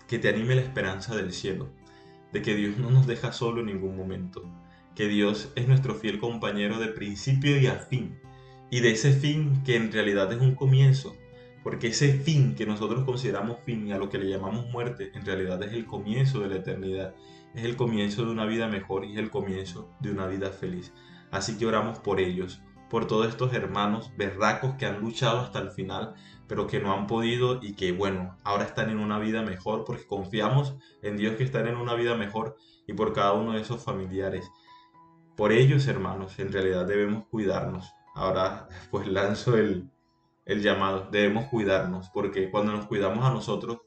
que 0.06 0.18
te 0.18 0.28
anime 0.28 0.54
la 0.54 0.62
esperanza 0.62 1.14
del 1.16 1.32
cielo, 1.32 1.68
de 2.32 2.42
que 2.42 2.54
Dios 2.54 2.76
no 2.78 2.90
nos 2.90 3.06
deja 3.06 3.32
solo 3.32 3.60
en 3.60 3.66
ningún 3.66 3.96
momento, 3.96 4.42
que 4.94 5.08
Dios 5.08 5.52
es 5.54 5.68
nuestro 5.68 5.94
fiel 5.94 6.18
compañero 6.18 6.78
de 6.78 6.88
principio 6.88 7.58
y 7.58 7.66
a 7.66 7.76
fin, 7.76 8.18
y 8.70 8.80
de 8.80 8.90
ese 8.90 9.12
fin 9.12 9.62
que 9.64 9.76
en 9.76 9.92
realidad 9.92 10.32
es 10.32 10.40
un 10.40 10.54
comienzo, 10.54 11.16
porque 11.62 11.88
ese 11.88 12.12
fin 12.12 12.54
que 12.54 12.66
nosotros 12.66 13.04
consideramos 13.04 13.58
fin 13.64 13.86
y 13.86 13.92
a 13.92 13.98
lo 13.98 14.08
que 14.08 14.18
le 14.18 14.28
llamamos 14.28 14.70
muerte, 14.70 15.10
en 15.14 15.24
realidad 15.24 15.62
es 15.62 15.72
el 15.72 15.86
comienzo 15.86 16.40
de 16.40 16.48
la 16.48 16.56
eternidad, 16.56 17.14
es 17.54 17.64
el 17.64 17.76
comienzo 17.76 18.24
de 18.24 18.30
una 18.30 18.46
vida 18.46 18.68
mejor 18.68 19.04
y 19.04 19.12
es 19.12 19.18
el 19.18 19.30
comienzo 19.30 19.90
de 20.00 20.10
una 20.10 20.26
vida 20.26 20.50
feliz. 20.50 20.92
Así 21.30 21.58
que 21.58 21.66
oramos 21.66 21.98
por 21.98 22.20
ellos, 22.20 22.62
por 22.88 23.06
todos 23.06 23.28
estos 23.28 23.52
hermanos 23.52 24.12
berracos 24.16 24.74
que 24.76 24.86
han 24.86 25.00
luchado 25.00 25.40
hasta 25.40 25.58
el 25.58 25.70
final, 25.70 26.14
pero 26.46 26.66
que 26.66 26.80
no 26.80 26.92
han 26.92 27.06
podido 27.06 27.60
y 27.62 27.74
que 27.74 27.92
bueno, 27.92 28.36
ahora 28.44 28.64
están 28.64 28.90
en 28.90 28.98
una 28.98 29.18
vida 29.18 29.42
mejor 29.42 29.84
porque 29.84 30.06
confiamos 30.06 30.76
en 31.02 31.16
Dios 31.16 31.36
que 31.36 31.44
están 31.44 31.66
en 31.66 31.76
una 31.76 31.94
vida 31.94 32.16
mejor 32.16 32.56
y 32.86 32.94
por 32.94 33.12
cada 33.12 33.32
uno 33.32 33.52
de 33.52 33.60
esos 33.60 33.84
familiares. 33.84 34.50
Por 35.36 35.52
ellos, 35.52 35.86
hermanos, 35.86 36.38
en 36.38 36.52
realidad 36.52 36.86
debemos 36.86 37.26
cuidarnos. 37.26 37.92
Ahora 38.18 38.68
pues 38.90 39.06
lanzo 39.06 39.56
el, 39.56 39.90
el 40.44 40.62
llamado, 40.62 41.08
debemos 41.10 41.46
cuidarnos 41.46 42.08
porque 42.10 42.50
cuando 42.50 42.72
nos 42.72 42.86
cuidamos 42.86 43.24
a 43.24 43.30
nosotros, 43.30 43.78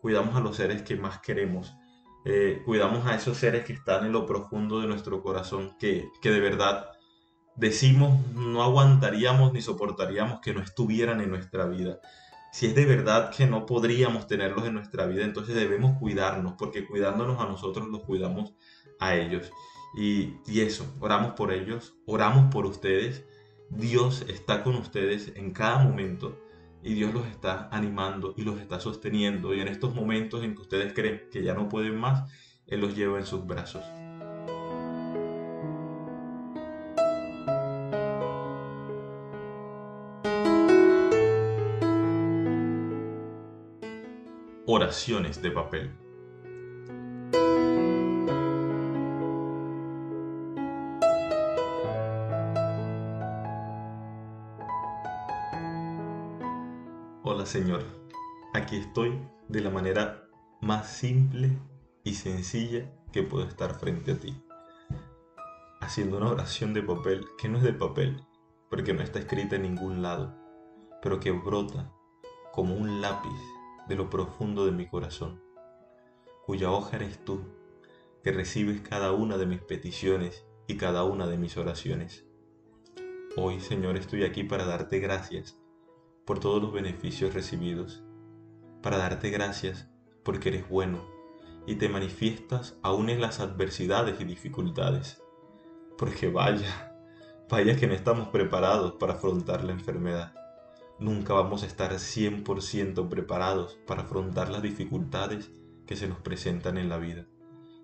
cuidamos 0.00 0.34
a 0.36 0.40
los 0.40 0.56
seres 0.56 0.82
que 0.82 0.96
más 0.96 1.20
queremos 1.20 1.74
eh, 2.24 2.62
cuidamos 2.64 3.04
a 3.06 3.16
esos 3.16 3.36
seres 3.36 3.64
que 3.64 3.72
están 3.72 4.06
en 4.06 4.12
lo 4.12 4.26
profundo 4.26 4.80
de 4.80 4.86
nuestro 4.86 5.22
corazón, 5.22 5.76
que, 5.78 6.08
que 6.20 6.30
de 6.30 6.40
verdad 6.40 6.90
decimos 7.56 8.24
no 8.34 8.62
aguantaríamos 8.62 9.52
ni 9.52 9.60
soportaríamos 9.60 10.40
que 10.40 10.54
no 10.54 10.62
estuvieran 10.62 11.20
en 11.20 11.30
nuestra 11.30 11.66
vida. 11.66 11.98
Si 12.52 12.66
es 12.66 12.74
de 12.74 12.84
verdad 12.84 13.30
que 13.30 13.46
no 13.46 13.66
podríamos 13.66 14.26
tenerlos 14.28 14.66
en 14.66 14.74
nuestra 14.74 15.06
vida, 15.06 15.24
entonces 15.24 15.54
debemos 15.54 15.98
cuidarnos, 15.98 16.54
porque 16.58 16.86
cuidándonos 16.86 17.40
a 17.40 17.46
nosotros 17.46 17.88
los 17.88 18.02
cuidamos 18.02 18.54
a 19.00 19.16
ellos. 19.16 19.50
Y, 19.96 20.34
y 20.46 20.60
eso, 20.60 20.86
oramos 21.00 21.32
por 21.32 21.52
ellos, 21.52 21.94
oramos 22.06 22.52
por 22.52 22.66
ustedes. 22.66 23.24
Dios 23.76 24.26
está 24.28 24.62
con 24.62 24.74
ustedes 24.74 25.32
en 25.34 25.50
cada 25.50 25.78
momento 25.78 26.38
y 26.82 26.92
Dios 26.92 27.14
los 27.14 27.26
está 27.26 27.68
animando 27.72 28.34
y 28.36 28.42
los 28.42 28.60
está 28.60 28.78
sosteniendo. 28.78 29.54
Y 29.54 29.60
en 29.60 29.68
estos 29.68 29.94
momentos 29.94 30.44
en 30.44 30.54
que 30.54 30.60
ustedes 30.60 30.92
creen 30.92 31.22
que 31.30 31.42
ya 31.42 31.54
no 31.54 31.70
pueden 31.70 31.96
más, 31.96 32.30
Él 32.66 32.80
los 32.80 32.94
lleva 32.94 33.18
en 33.18 33.24
sus 33.24 33.46
brazos. 33.46 33.82
Oraciones 44.66 45.40
de 45.40 45.50
papel. 45.50 46.01
Señor, 57.46 57.82
aquí 58.54 58.76
estoy 58.76 59.18
de 59.48 59.60
la 59.60 59.70
manera 59.70 60.28
más 60.60 60.88
simple 60.88 61.58
y 62.04 62.14
sencilla 62.14 62.88
que 63.12 63.24
puedo 63.24 63.44
estar 63.44 63.78
frente 63.78 64.12
a 64.12 64.18
ti, 64.18 64.34
haciendo 65.80 66.18
una 66.18 66.30
oración 66.30 66.72
de 66.72 66.82
papel 66.82 67.26
que 67.38 67.48
no 67.48 67.58
es 67.58 67.64
de 67.64 67.72
papel, 67.72 68.24
porque 68.70 68.94
no 68.94 69.02
está 69.02 69.18
escrita 69.18 69.56
en 69.56 69.62
ningún 69.62 70.02
lado, 70.02 70.34
pero 71.02 71.18
que 71.18 71.32
brota 71.32 71.92
como 72.52 72.74
un 72.74 73.00
lápiz 73.00 73.38
de 73.88 73.96
lo 73.96 74.08
profundo 74.08 74.64
de 74.64 74.72
mi 74.72 74.86
corazón, 74.86 75.42
cuya 76.46 76.70
hoja 76.70 76.96
eres 76.96 77.24
tú, 77.24 77.42
que 78.22 78.30
recibes 78.30 78.80
cada 78.82 79.12
una 79.12 79.36
de 79.36 79.46
mis 79.46 79.60
peticiones 79.60 80.46
y 80.68 80.76
cada 80.76 81.02
una 81.04 81.26
de 81.26 81.38
mis 81.38 81.56
oraciones. 81.56 82.24
Hoy, 83.36 83.60
Señor, 83.60 83.96
estoy 83.96 84.22
aquí 84.22 84.44
para 84.44 84.64
darte 84.64 85.00
gracias 85.00 85.61
por 86.24 86.38
todos 86.38 86.62
los 86.62 86.72
beneficios 86.72 87.34
recibidos, 87.34 88.02
para 88.82 88.98
darte 88.98 89.30
gracias 89.30 89.88
porque 90.22 90.50
eres 90.50 90.68
bueno 90.68 91.04
y 91.66 91.76
te 91.76 91.88
manifiestas 91.88 92.76
aún 92.82 93.08
en 93.08 93.20
las 93.20 93.40
adversidades 93.40 94.20
y 94.20 94.24
dificultades. 94.24 95.22
Porque 95.96 96.28
vaya, 96.28 96.96
vaya 97.48 97.76
que 97.76 97.86
no 97.86 97.94
estamos 97.94 98.28
preparados 98.28 98.92
para 98.92 99.14
afrontar 99.14 99.64
la 99.64 99.72
enfermedad. 99.72 100.34
Nunca 100.98 101.34
vamos 101.34 101.62
a 101.62 101.66
estar 101.66 101.92
100% 101.92 103.08
preparados 103.08 103.78
para 103.86 104.02
afrontar 104.02 104.48
las 104.48 104.62
dificultades 104.62 105.50
que 105.86 105.96
se 105.96 106.08
nos 106.08 106.18
presentan 106.18 106.78
en 106.78 106.88
la 106.88 106.98
vida. 106.98 107.26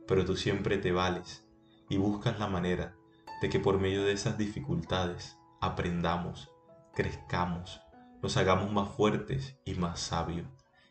Pero 0.06 0.24
tú 0.24 0.36
siempre 0.36 0.78
te 0.78 0.92
vales 0.92 1.46
y 1.88 1.96
buscas 1.96 2.38
la 2.38 2.48
manera 2.48 2.96
de 3.40 3.48
que 3.48 3.60
por 3.60 3.78
medio 3.78 4.04
de 4.04 4.12
esas 4.12 4.38
dificultades 4.38 5.36
aprendamos, 5.60 6.50
crezcamos 6.94 7.80
nos 8.22 8.36
hagamos 8.36 8.72
más 8.72 8.90
fuertes 8.90 9.58
y 9.64 9.74
más 9.74 10.00
sabios. 10.00 10.46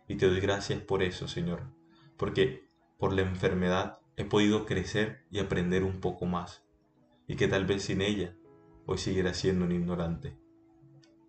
Y 0.07 0.15
te 0.15 0.27
doy 0.27 0.39
gracias 0.39 0.81
por 0.81 1.03
eso, 1.03 1.27
Señor, 1.27 1.63
porque 2.17 2.69
por 2.97 3.13
la 3.13 3.21
enfermedad 3.21 3.99
he 4.15 4.25
podido 4.25 4.65
crecer 4.65 5.25
y 5.29 5.39
aprender 5.39 5.83
un 5.83 5.99
poco 5.99 6.25
más, 6.25 6.63
y 7.27 7.35
que 7.35 7.47
tal 7.47 7.65
vez 7.65 7.83
sin 7.83 8.01
ella 8.01 8.35
hoy 8.85 8.97
siguiera 8.97 9.33
siendo 9.33 9.65
un 9.65 9.73
ignorante. 9.73 10.37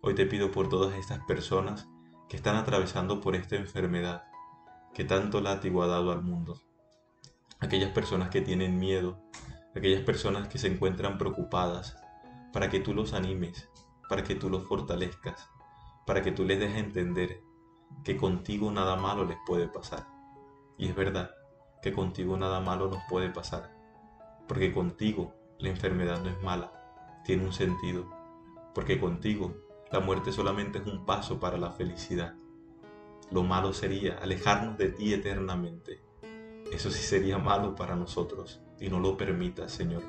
Hoy 0.01 0.15
te 0.15 0.25
pido 0.25 0.49
por 0.51 0.69
todas 0.69 0.95
estas 0.95 1.19
personas 1.25 1.87
que 2.29 2.37
están 2.37 2.55
atravesando 2.55 3.19
por 3.19 3.35
esta 3.35 3.57
enfermedad 3.57 4.23
que 4.93 5.03
tanto 5.03 5.41
látigo 5.41 5.83
ha 5.83 5.87
dado 5.87 6.11
al 6.11 6.21
mundo. 6.21 6.61
Aquellas 7.59 7.91
personas 7.91 8.29
que 8.29 8.41
tienen 8.41 8.79
miedo, 8.79 9.21
aquellas 9.75 10.01
personas 10.03 10.47
que 10.47 10.57
se 10.57 10.67
encuentran 10.67 11.17
preocupadas, 11.17 11.97
para 12.53 12.69
que 12.69 12.79
tú 12.79 12.93
los 12.93 13.13
animes, 13.13 13.69
para 14.07 14.23
que 14.23 14.35
tú 14.35 14.49
los 14.49 14.65
fortalezcas, 14.65 15.49
para 16.09 16.23
que 16.23 16.31
tú 16.31 16.43
les 16.43 16.59
dejes 16.59 16.77
entender 16.77 17.43
que 18.03 18.17
contigo 18.17 18.71
nada 18.71 18.95
malo 18.95 19.25
les 19.25 19.37
puede 19.45 19.67
pasar. 19.67 20.07
Y 20.75 20.87
es 20.87 20.95
verdad 20.95 21.29
que 21.83 21.93
contigo 21.93 22.35
nada 22.35 22.61
malo 22.61 22.89
nos 22.89 23.03
puede 23.07 23.29
pasar, 23.29 23.69
porque 24.47 24.73
contigo 24.73 25.35
la 25.59 25.69
enfermedad 25.69 26.19
no 26.19 26.31
es 26.31 26.41
mala, 26.41 26.71
tiene 27.23 27.45
un 27.45 27.53
sentido, 27.53 28.09
porque 28.73 28.99
contigo 28.99 29.53
la 29.91 29.99
muerte 29.99 30.31
solamente 30.31 30.79
es 30.79 30.87
un 30.87 31.05
paso 31.05 31.39
para 31.39 31.59
la 31.59 31.69
felicidad. 31.69 32.33
lo 33.29 33.43
malo 33.43 33.71
sería 33.71 34.17
alejarnos 34.17 34.79
de 34.79 34.89
ti 34.89 35.13
eternamente. 35.13 36.01
Eso 36.73 36.89
sí 36.89 37.03
sería 37.03 37.37
malo 37.37 37.75
para 37.75 37.95
nosotros 37.95 38.63
y 38.79 38.89
no 38.89 38.99
lo 38.99 39.15
permitas, 39.15 39.71
Señor. 39.71 40.01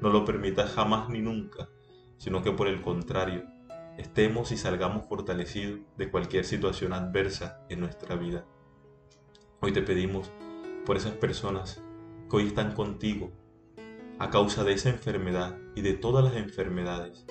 No 0.00 0.08
lo 0.08 0.24
permitas 0.24 0.70
jamás 0.70 1.08
ni 1.08 1.20
nunca, 1.20 1.68
sino 2.16 2.44
que 2.44 2.52
por 2.52 2.68
el 2.68 2.80
contrario, 2.80 3.42
estemos 3.98 4.52
y 4.52 4.56
salgamos 4.56 5.06
fortalecidos 5.06 5.80
de 5.96 6.10
cualquier 6.10 6.44
situación 6.44 6.92
adversa 6.92 7.64
en 7.68 7.80
nuestra 7.80 8.16
vida. 8.16 8.44
Hoy 9.60 9.72
te 9.72 9.82
pedimos 9.82 10.30
por 10.86 10.96
esas 10.96 11.12
personas 11.12 11.82
que 12.30 12.36
hoy 12.36 12.46
están 12.46 12.72
contigo 12.74 13.32
a 14.18 14.30
causa 14.30 14.64
de 14.64 14.72
esa 14.72 14.88
enfermedad 14.88 15.58
y 15.74 15.82
de 15.82 15.94
todas 15.94 16.24
las 16.24 16.36
enfermedades 16.36 17.26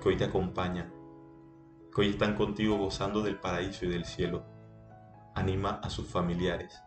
que 0.00 0.08
hoy 0.08 0.16
te 0.16 0.24
acompañan, 0.24 0.92
que 1.94 2.00
hoy 2.00 2.10
están 2.10 2.36
contigo 2.36 2.76
gozando 2.76 3.22
del 3.22 3.38
paraíso 3.38 3.86
y 3.86 3.88
del 3.88 4.04
cielo. 4.04 4.44
Anima 5.34 5.80
a 5.82 5.90
sus 5.90 6.06
familiares, 6.06 6.80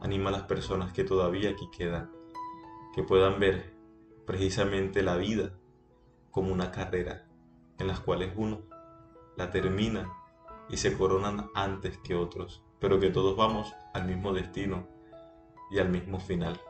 anima 0.00 0.30
a 0.30 0.32
las 0.32 0.42
personas 0.42 0.92
que 0.92 1.04
todavía 1.04 1.50
aquí 1.50 1.68
quedan, 1.70 2.10
que 2.94 3.02
puedan 3.02 3.38
ver 3.38 3.74
precisamente 4.26 5.02
la 5.02 5.16
vida 5.16 5.52
como 6.30 6.52
una 6.52 6.70
carrera 6.70 7.27
en 7.78 7.86
las 7.86 8.00
cuales 8.00 8.32
uno 8.36 8.60
la 9.36 9.50
termina 9.50 10.12
y 10.68 10.76
se 10.76 10.96
coronan 10.96 11.50
antes 11.54 11.98
que 11.98 12.14
otros, 12.14 12.62
pero 12.80 13.00
que 13.00 13.10
todos 13.10 13.36
vamos 13.36 13.74
al 13.94 14.06
mismo 14.06 14.32
destino 14.32 14.86
y 15.70 15.78
al 15.78 15.88
mismo 15.88 16.18
final. 16.20 16.60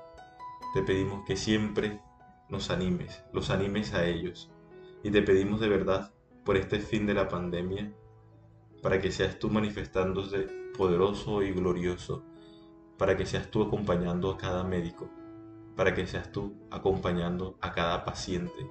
Te 0.74 0.82
pedimos 0.82 1.24
que 1.26 1.36
siempre 1.36 2.00
nos 2.48 2.70
animes, 2.70 3.22
los 3.32 3.50
animes 3.50 3.94
a 3.94 4.06
ellos. 4.06 4.50
Y 5.02 5.10
te 5.10 5.22
pedimos 5.22 5.60
de 5.60 5.68
verdad 5.68 6.12
por 6.44 6.56
este 6.56 6.80
fin 6.80 7.06
de 7.06 7.14
la 7.14 7.28
pandemia, 7.28 7.92
para 8.82 9.00
que 9.00 9.10
seas 9.10 9.38
tú 9.38 9.50
manifestándose 9.50 10.48
poderoso 10.76 11.42
y 11.42 11.52
glorioso, 11.52 12.22
para 12.96 13.16
que 13.16 13.26
seas 13.26 13.50
tú 13.50 13.62
acompañando 13.62 14.30
a 14.30 14.38
cada 14.38 14.64
médico, 14.64 15.10
para 15.76 15.94
que 15.94 16.06
seas 16.06 16.32
tú 16.32 16.54
acompañando 16.70 17.56
a 17.60 17.72
cada 17.72 18.04
paciente, 18.04 18.70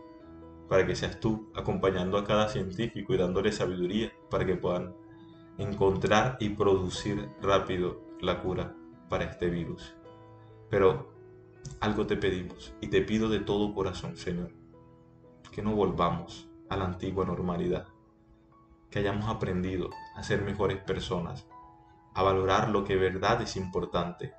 para 0.68 0.86
que 0.86 0.96
seas 0.96 1.20
tú 1.20 1.52
acompañando 1.56 2.18
a 2.18 2.26
cada 2.26 2.50
científico 2.50 3.14
y 3.14 3.18
dándole 3.18 3.52
sabiduría 3.52 4.12
para 4.30 4.46
que 4.46 4.56
puedan 4.56 4.94
encontrar 5.58 6.38
y 6.40 6.50
producir 6.50 7.30
rápido 7.42 8.02
la 8.22 8.42
cura 8.42 8.76
para 9.10 9.26
este 9.26 9.50
virus. 9.50 9.96
Pero 10.70 11.14
algo 11.80 12.06
te 12.06 12.18
pedimos 12.18 12.74
y 12.82 12.88
te 12.88 13.02
pido 13.02 13.30
de 13.30 13.40
todo 13.40 13.74
corazón, 13.74 14.18
Señor, 14.18 14.52
que 15.52 15.62
no 15.62 15.74
volvamos 15.74 16.50
a 16.70 16.78
la 16.78 16.86
antigua 16.86 17.26
normalidad, 17.26 17.88
que 18.90 19.00
hayamos 19.00 19.30
aprendido 19.30 19.90
a 20.16 20.24
ser 20.24 20.42
mejores 20.42 20.80
personas, 20.80 21.48
a 22.14 22.24
valorar 22.24 22.70
lo 22.70 22.84
que 22.84 22.96
verdad 22.96 23.42
es 23.42 23.56
importante, 23.56 24.34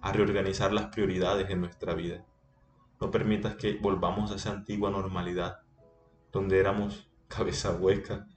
a 0.00 0.12
reorganizar 0.12 0.72
las 0.72 0.86
prioridades 0.86 1.50
en 1.50 1.60
nuestra 1.60 1.94
vida. 1.94 2.24
No 3.00 3.10
permitas 3.10 3.56
que 3.56 3.74
volvamos 3.74 4.30
a 4.30 4.36
esa 4.36 4.52
antigua 4.52 4.90
normalidad, 4.90 5.60
donde 6.36 6.58
éramos 6.58 7.08
cabeza 7.28 7.72
hueca, 7.72 8.28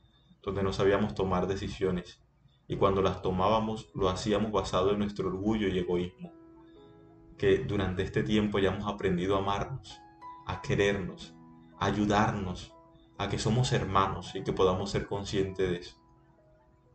donde 0.41 0.63
no 0.63 0.71
sabíamos 0.71 1.15
tomar 1.15 1.47
decisiones, 1.47 2.21
y 2.65 2.77
cuando 2.77 3.01
las 3.01 3.21
tomábamos 3.21 3.89
lo 3.93 4.07
hacíamos 4.07 4.53
basado 4.53 4.91
en 4.91 4.99
nuestro 4.99 5.27
orgullo 5.27 5.67
y 5.67 5.79
egoísmo 5.79 6.31
que 7.38 7.57
durante 7.57 8.03
este 8.03 8.23
tiempo 8.23 8.57
hayamos 8.57 8.88
aprendido 8.88 9.35
a 9.35 9.39
amarnos, 9.39 9.99
a 10.45 10.62
querernos, 10.62 11.35
a 11.77 11.88
ayudarnos, 11.88 12.73
a 13.17 13.27
que 13.27 13.38
somos 13.38 13.73
hermanos 13.73 14.33
y 14.33 14.43
que 14.43 14.53
podamos 14.53 14.91
ser 14.91 15.05
conscientes 15.05 15.69
de 15.69 15.77
eso. 15.77 15.97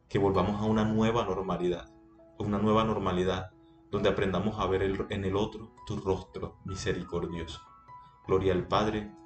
Que 0.09 0.19
volvamos 0.19 0.59
a 0.63 0.65
una 0.65 0.87
nueva 0.87 1.25
normalidad, 1.27 1.93
una 2.39 2.59
nueva 2.59 2.85
normalidad 2.85 3.51
donde 3.91 4.09
aprendamos 4.09 4.59
a 4.59 4.67
ver 4.67 4.83
en 4.83 5.25
el 5.25 5.37
otro 5.37 5.75
tu 5.87 5.97
rostro 5.97 6.61
misericordioso. 6.65 7.61
Gloria 8.27 8.55
al 8.55 8.67
Padre 8.67 9.13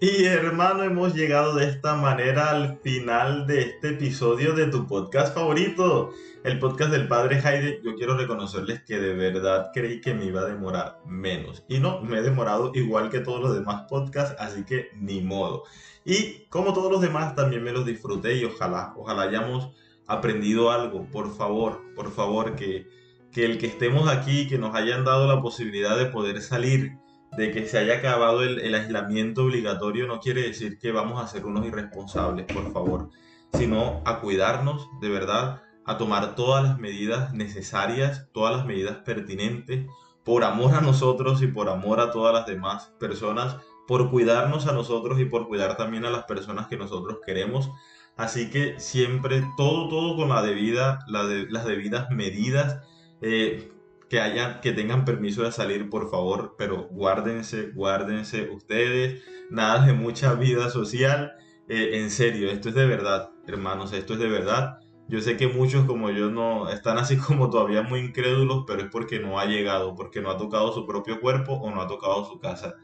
Y 0.00 0.26
hermano, 0.26 0.84
hemos 0.84 1.12
llegado 1.12 1.56
de 1.56 1.68
esta 1.68 1.96
manera 1.96 2.50
al 2.50 2.78
final 2.84 3.48
de 3.48 3.62
este 3.62 3.88
episodio 3.88 4.52
de 4.54 4.68
tu 4.68 4.86
podcast 4.86 5.34
favorito, 5.34 6.12
el 6.44 6.60
podcast 6.60 6.92
del 6.92 7.08
padre 7.08 7.40
Jaide. 7.40 7.80
Yo 7.82 7.96
quiero 7.96 8.16
reconocerles 8.16 8.84
que 8.84 9.00
de 9.00 9.14
verdad 9.14 9.72
creí 9.74 10.00
que 10.00 10.14
me 10.14 10.26
iba 10.26 10.42
a 10.42 10.44
demorar 10.44 11.00
menos. 11.04 11.64
Y 11.68 11.80
no, 11.80 12.00
me 12.00 12.18
he 12.18 12.22
demorado 12.22 12.70
igual 12.76 13.10
que 13.10 13.18
todos 13.18 13.40
los 13.40 13.56
demás 13.56 13.86
podcasts, 13.88 14.36
así 14.38 14.64
que 14.64 14.86
ni 14.94 15.20
modo. 15.20 15.64
Y 16.04 16.44
como 16.48 16.74
todos 16.74 16.92
los 16.92 17.00
demás, 17.00 17.34
también 17.34 17.64
me 17.64 17.72
los 17.72 17.84
disfruté 17.84 18.36
y 18.36 18.44
ojalá, 18.44 18.94
ojalá 18.96 19.22
hayamos 19.22 19.70
aprendido 20.06 20.70
algo. 20.70 21.10
Por 21.10 21.34
favor, 21.34 21.82
por 21.96 22.12
favor, 22.12 22.54
que, 22.54 22.86
que 23.32 23.44
el 23.44 23.58
que 23.58 23.66
estemos 23.66 24.08
aquí, 24.08 24.46
que 24.46 24.58
nos 24.58 24.76
hayan 24.76 25.04
dado 25.04 25.26
la 25.26 25.42
posibilidad 25.42 25.98
de 25.98 26.06
poder 26.06 26.40
salir 26.40 26.92
de 27.36 27.52
que 27.52 27.66
se 27.66 27.78
haya 27.78 27.96
acabado 27.96 28.42
el, 28.42 28.74
aislamiento 28.74 29.44
obligatorio 29.44 30.06
no 30.06 30.20
quiere 30.20 30.42
decir 30.42 30.78
que 30.78 30.92
vamos 30.92 31.22
a 31.22 31.28
ser 31.28 31.44
unos 31.44 31.66
irresponsables, 31.66 32.46
por 32.46 32.72
favor, 32.72 33.10
sino 33.52 34.02
a 34.04 34.20
cuidarnos 34.20 34.88
de 35.00 35.08
verdad, 35.08 35.62
a 35.84 35.98
tomar 35.98 36.34
todas 36.34 36.64
las 36.64 36.78
medidas 36.78 37.32
necesarias, 37.32 38.28
todas 38.32 38.56
las 38.56 38.66
medidas 38.66 38.96
pertinentes, 38.98 39.86
por 40.24 40.44
amor 40.44 40.74
a 40.74 40.80
nosotros 40.80 41.42
y 41.42 41.46
por 41.46 41.68
amor 41.68 42.00
a 42.00 42.10
todas 42.10 42.34
las 42.34 42.46
demás 42.46 42.92
personas, 42.98 43.56
por 43.86 44.10
cuidarnos 44.10 44.66
a 44.66 44.72
nosotros 44.72 45.18
y 45.20 45.24
por 45.24 45.48
cuidar 45.48 45.76
también 45.76 46.04
a 46.04 46.10
las 46.10 46.24
personas 46.24 46.66
que 46.66 46.76
nosotros 46.76 47.18
queremos. 47.24 47.70
Así 48.16 48.50
que 48.50 48.78
siempre 48.80 49.44
todo, 49.56 49.88
todo 49.88 50.16
con 50.16 50.28
la 50.28 50.42
debida, 50.42 50.98
las 51.06 51.64
debidas 51.64 52.10
medidas. 52.10 52.82
Eh, 53.22 53.72
que 54.08 54.20
que 54.62 54.72
tengan 54.72 55.04
permiso 55.04 55.42
de 55.42 55.52
salir, 55.52 55.90
por 55.90 56.10
favor, 56.10 56.54
pero 56.56 56.88
guárdense, 56.90 57.70
guárdense 57.74 58.48
ustedes, 58.50 59.22
nada 59.50 59.86
de 59.86 59.92
mucha 59.92 60.34
vida 60.34 60.70
social, 60.70 61.32
eh, 61.68 62.00
en 62.00 62.10
serio, 62.10 62.50
esto 62.50 62.70
es 62.70 62.74
de 62.74 62.86
verdad, 62.86 63.30
hermanos, 63.46 63.92
esto 63.92 64.14
es 64.14 64.20
de 64.20 64.28
verdad. 64.28 64.78
Yo 65.08 65.20
sé 65.20 65.36
que 65.36 65.48
muchos 65.48 65.86
como 65.86 66.10
yo 66.10 66.30
no 66.30 66.68
están 66.68 66.98
así 66.98 67.16
como 67.26 67.50
todavía 67.50 67.82
muy 67.82 68.00
incrédulos, 68.00 68.64
pero 68.66 68.82
es 68.82 68.88
porque 68.90 69.18
no 69.20 69.38
ha 69.38 69.46
llegado, 69.46 69.94
porque 69.94 70.20
no 70.20 70.30
ha 70.30 70.38
tocado 70.38 70.72
su 70.72 70.86
propio 70.86 71.20
cuerpo 71.20 71.54
o 71.54 71.70
no 71.70 71.80
ha 71.82 71.86
tocado 71.86 72.24
su 72.24 72.38
casa. 72.38 72.74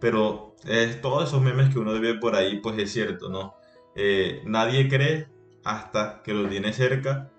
Pero 0.00 0.56
todos 1.00 1.28
esos 1.28 1.42
memes 1.42 1.72
que 1.72 1.78
uno 1.78 1.98
ve 2.00 2.14
por 2.14 2.34
ahí, 2.34 2.60
pues 2.60 2.78
es 2.78 2.92
cierto, 2.92 3.28
¿no? 3.28 3.54
Eh, 3.94 4.42
nadie 4.46 4.88
cree 4.88 5.28
hasta 5.64 6.22
que 6.22 6.34
lo 6.34 6.48
tiene 6.48 6.72
cerca 6.72 7.31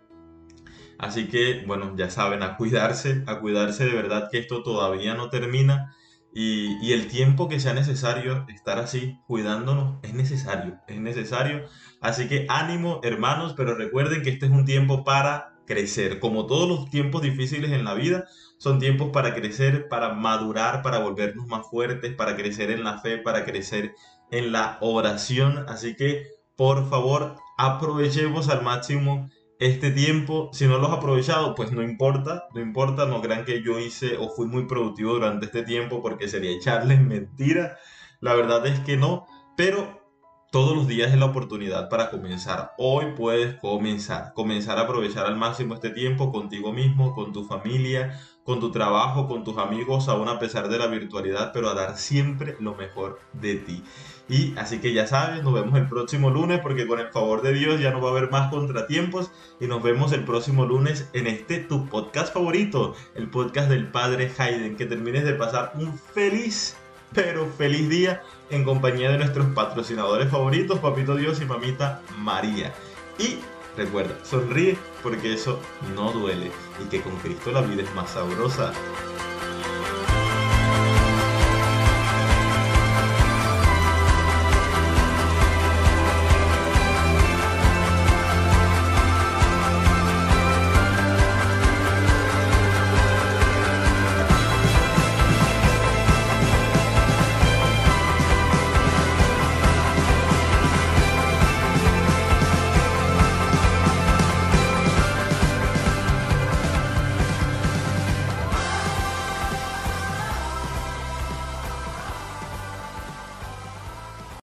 Así 1.04 1.28
que, 1.28 1.64
bueno, 1.68 1.96
ya 1.98 2.10
saben, 2.10 2.44
a 2.44 2.56
cuidarse, 2.56 3.24
a 3.28 3.40
cuidarse 3.40 3.86
de 3.86 3.94
verdad 3.94 4.30
que 4.32 4.38
esto 4.38 4.64
todavía 4.64 5.16
no 5.16 5.30
termina 5.30 5.94
y, 6.34 6.94
el 6.94 7.08
tiempo 7.08 7.50
que 7.50 7.60
sea 7.60 7.74
necesario 7.74 8.46
estar 8.48 8.80
así 8.80 9.20
cuidándonos 9.28 10.00
es 10.02 10.14
necesario, 10.14 10.80
es 10.88 11.00
necesario. 11.00 11.66
Así 12.02 12.28
que 12.28 12.46
ánimo, 12.50 13.02
hermanos, 13.04 13.54
pero 13.56 13.76
recuerden 13.76 14.24
que 14.24 14.30
este 14.30 14.46
es 14.46 14.52
un 14.52 14.66
tiempo 14.66 15.04
para 15.04 15.56
crecer. 15.68 16.20
Como 16.20 16.48
todos 16.48 16.68
los 16.70 16.90
tiempos 16.90 17.22
difíciles 17.22 17.72
en 17.72 17.84
la 17.84 17.94
vida, 17.94 18.26
son 18.58 18.80
tiempos 18.80 19.10
para 19.12 19.36
crecer, 19.36 19.90
para 19.90 20.14
madurar, 20.14 20.84
para 20.84 21.00
volvernos 21.00 21.48
más 21.48 21.70
fuertes, 21.70 22.16
para 22.16 22.36
crecer 22.38 22.72
en 22.72 22.84
la 22.84 23.00
fe, 23.00 23.18
para 23.18 23.44
crecer 23.44 23.94
en 24.32 24.54
la 24.54 24.78
oración. 24.80 25.66
Así 25.68 25.96
que, 25.96 26.28
por 26.56 26.90
favor, 26.90 27.36
aprovechemos 27.58 28.48
al 28.48 28.64
máximo 28.64 29.30
este 29.60 29.92
tiempo, 29.92 30.50
si 30.54 30.68
no 30.68 30.78
lo 30.78 30.88
has 30.88 30.98
aprovechado, 30.98 31.56
pues 31.56 31.72
no 31.72 31.82
importa, 31.82 32.46
no 32.54 32.62
importa, 32.62 33.06
no 33.06 33.22
crean 33.22 33.46
que 33.46 33.62
yo 33.64 33.80
hice 33.80 34.18
o 34.18 34.30
fui 34.30 34.48
muy 34.48 34.66
productivo 34.66 35.14
durante 35.14 35.46
este 35.46 35.64
tiempo 35.64 36.02
porque 36.02 36.28
sería 36.28 36.52
echarles 36.52 37.02
mentira. 37.06 37.78
La 38.20 38.34
verdad 38.36 38.66
es 38.68 38.80
que 38.82 38.98
no, 38.98 39.26
pero 39.56 40.04
todos 40.52 40.76
los 40.76 40.88
días 40.88 41.12
es 41.12 41.18
la 41.18 41.26
oportunidad 41.26 41.90
para 41.90 42.12
comenzar. 42.12 42.74
Hoy 42.78 43.14
puedes 43.18 43.56
comenzar, 43.56 44.34
comenzar 44.34 44.78
a 44.78 44.82
aprovechar 44.82 45.26
al 45.26 45.36
máximo 45.36 45.74
este 45.74 45.90
tiempo 45.90 46.32
contigo 46.32 46.72
mismo, 46.72 47.16
con 47.16 47.34
tu 47.34 47.44
familia, 47.44 48.20
con 48.44 48.60
tu 48.60 48.72
trabajo, 48.72 49.28
con 49.28 49.44
tus 49.44 49.58
amigos, 49.58 50.10
aún 50.10 50.28
a 50.28 50.40
pesar 50.40 50.68
de 50.68 50.78
la 50.78 50.88
virtualidad, 50.88 51.52
pero 51.54 51.70
a 51.70 51.74
dar 51.74 51.98
siempre 51.98 52.58
lo 52.60 52.76
mejor 52.76 53.20
de 53.34 53.56
ti. 53.56 53.84
Y 54.30 54.54
así 54.58 54.80
que 54.80 54.94
ya 54.94 55.06
sabes, 55.06 55.44
nos 55.44 55.54
vemos 55.54 55.78
el 55.78 55.88
próximo 55.88 56.30
lunes 56.30 56.60
porque 56.62 56.88
con 56.88 57.00
el 57.00 57.10
favor 57.10 57.42
de 57.42 57.54
Dios 57.54 57.82
ya 57.82 57.92
no 57.92 58.02
va 58.02 58.10
a 58.10 58.12
haber 58.12 58.32
más 58.32 58.50
contratiempos 58.50 59.32
y 59.60 59.68
nos 59.68 59.84
vemos 59.84 60.14
el 60.14 60.24
próximo 60.24 60.66
lunes 60.66 61.10
en 61.14 61.28
este 61.28 61.60
tu 61.60 61.88
podcast 61.88 62.34
favorito, 62.34 62.96
el 63.16 63.30
podcast 63.30 63.70
del 63.70 63.88
padre 63.88 64.32
Hayden. 64.38 64.78
Que 64.78 64.86
termines 64.86 65.26
de 65.26 65.34
pasar 65.34 65.74
un 65.76 65.98
feliz, 65.98 66.78
pero 67.14 67.46
feliz 67.58 67.90
día 67.90 68.24
en 68.50 68.64
compañía 68.64 69.12
de 69.12 69.18
nuestros 69.18 69.48
patrocinadores 69.48 70.30
favoritos, 70.30 70.80
Papito 70.80 71.16
Dios 71.16 71.42
y 71.42 71.46
Mamita 71.46 72.02
María. 72.18 72.74
Y 73.20 73.38
recuerda, 73.78 74.18
sonríe 74.24 74.78
porque 75.02 75.34
eso 75.34 75.60
no 75.96 76.12
duele 76.12 76.52
y 76.84 76.90
que 76.90 77.02
con 77.02 77.16
Cristo 77.18 77.52
la 77.52 77.62
vida 77.62 77.84
es 77.84 77.94
más 77.96 78.12
sabrosa. 78.12 78.74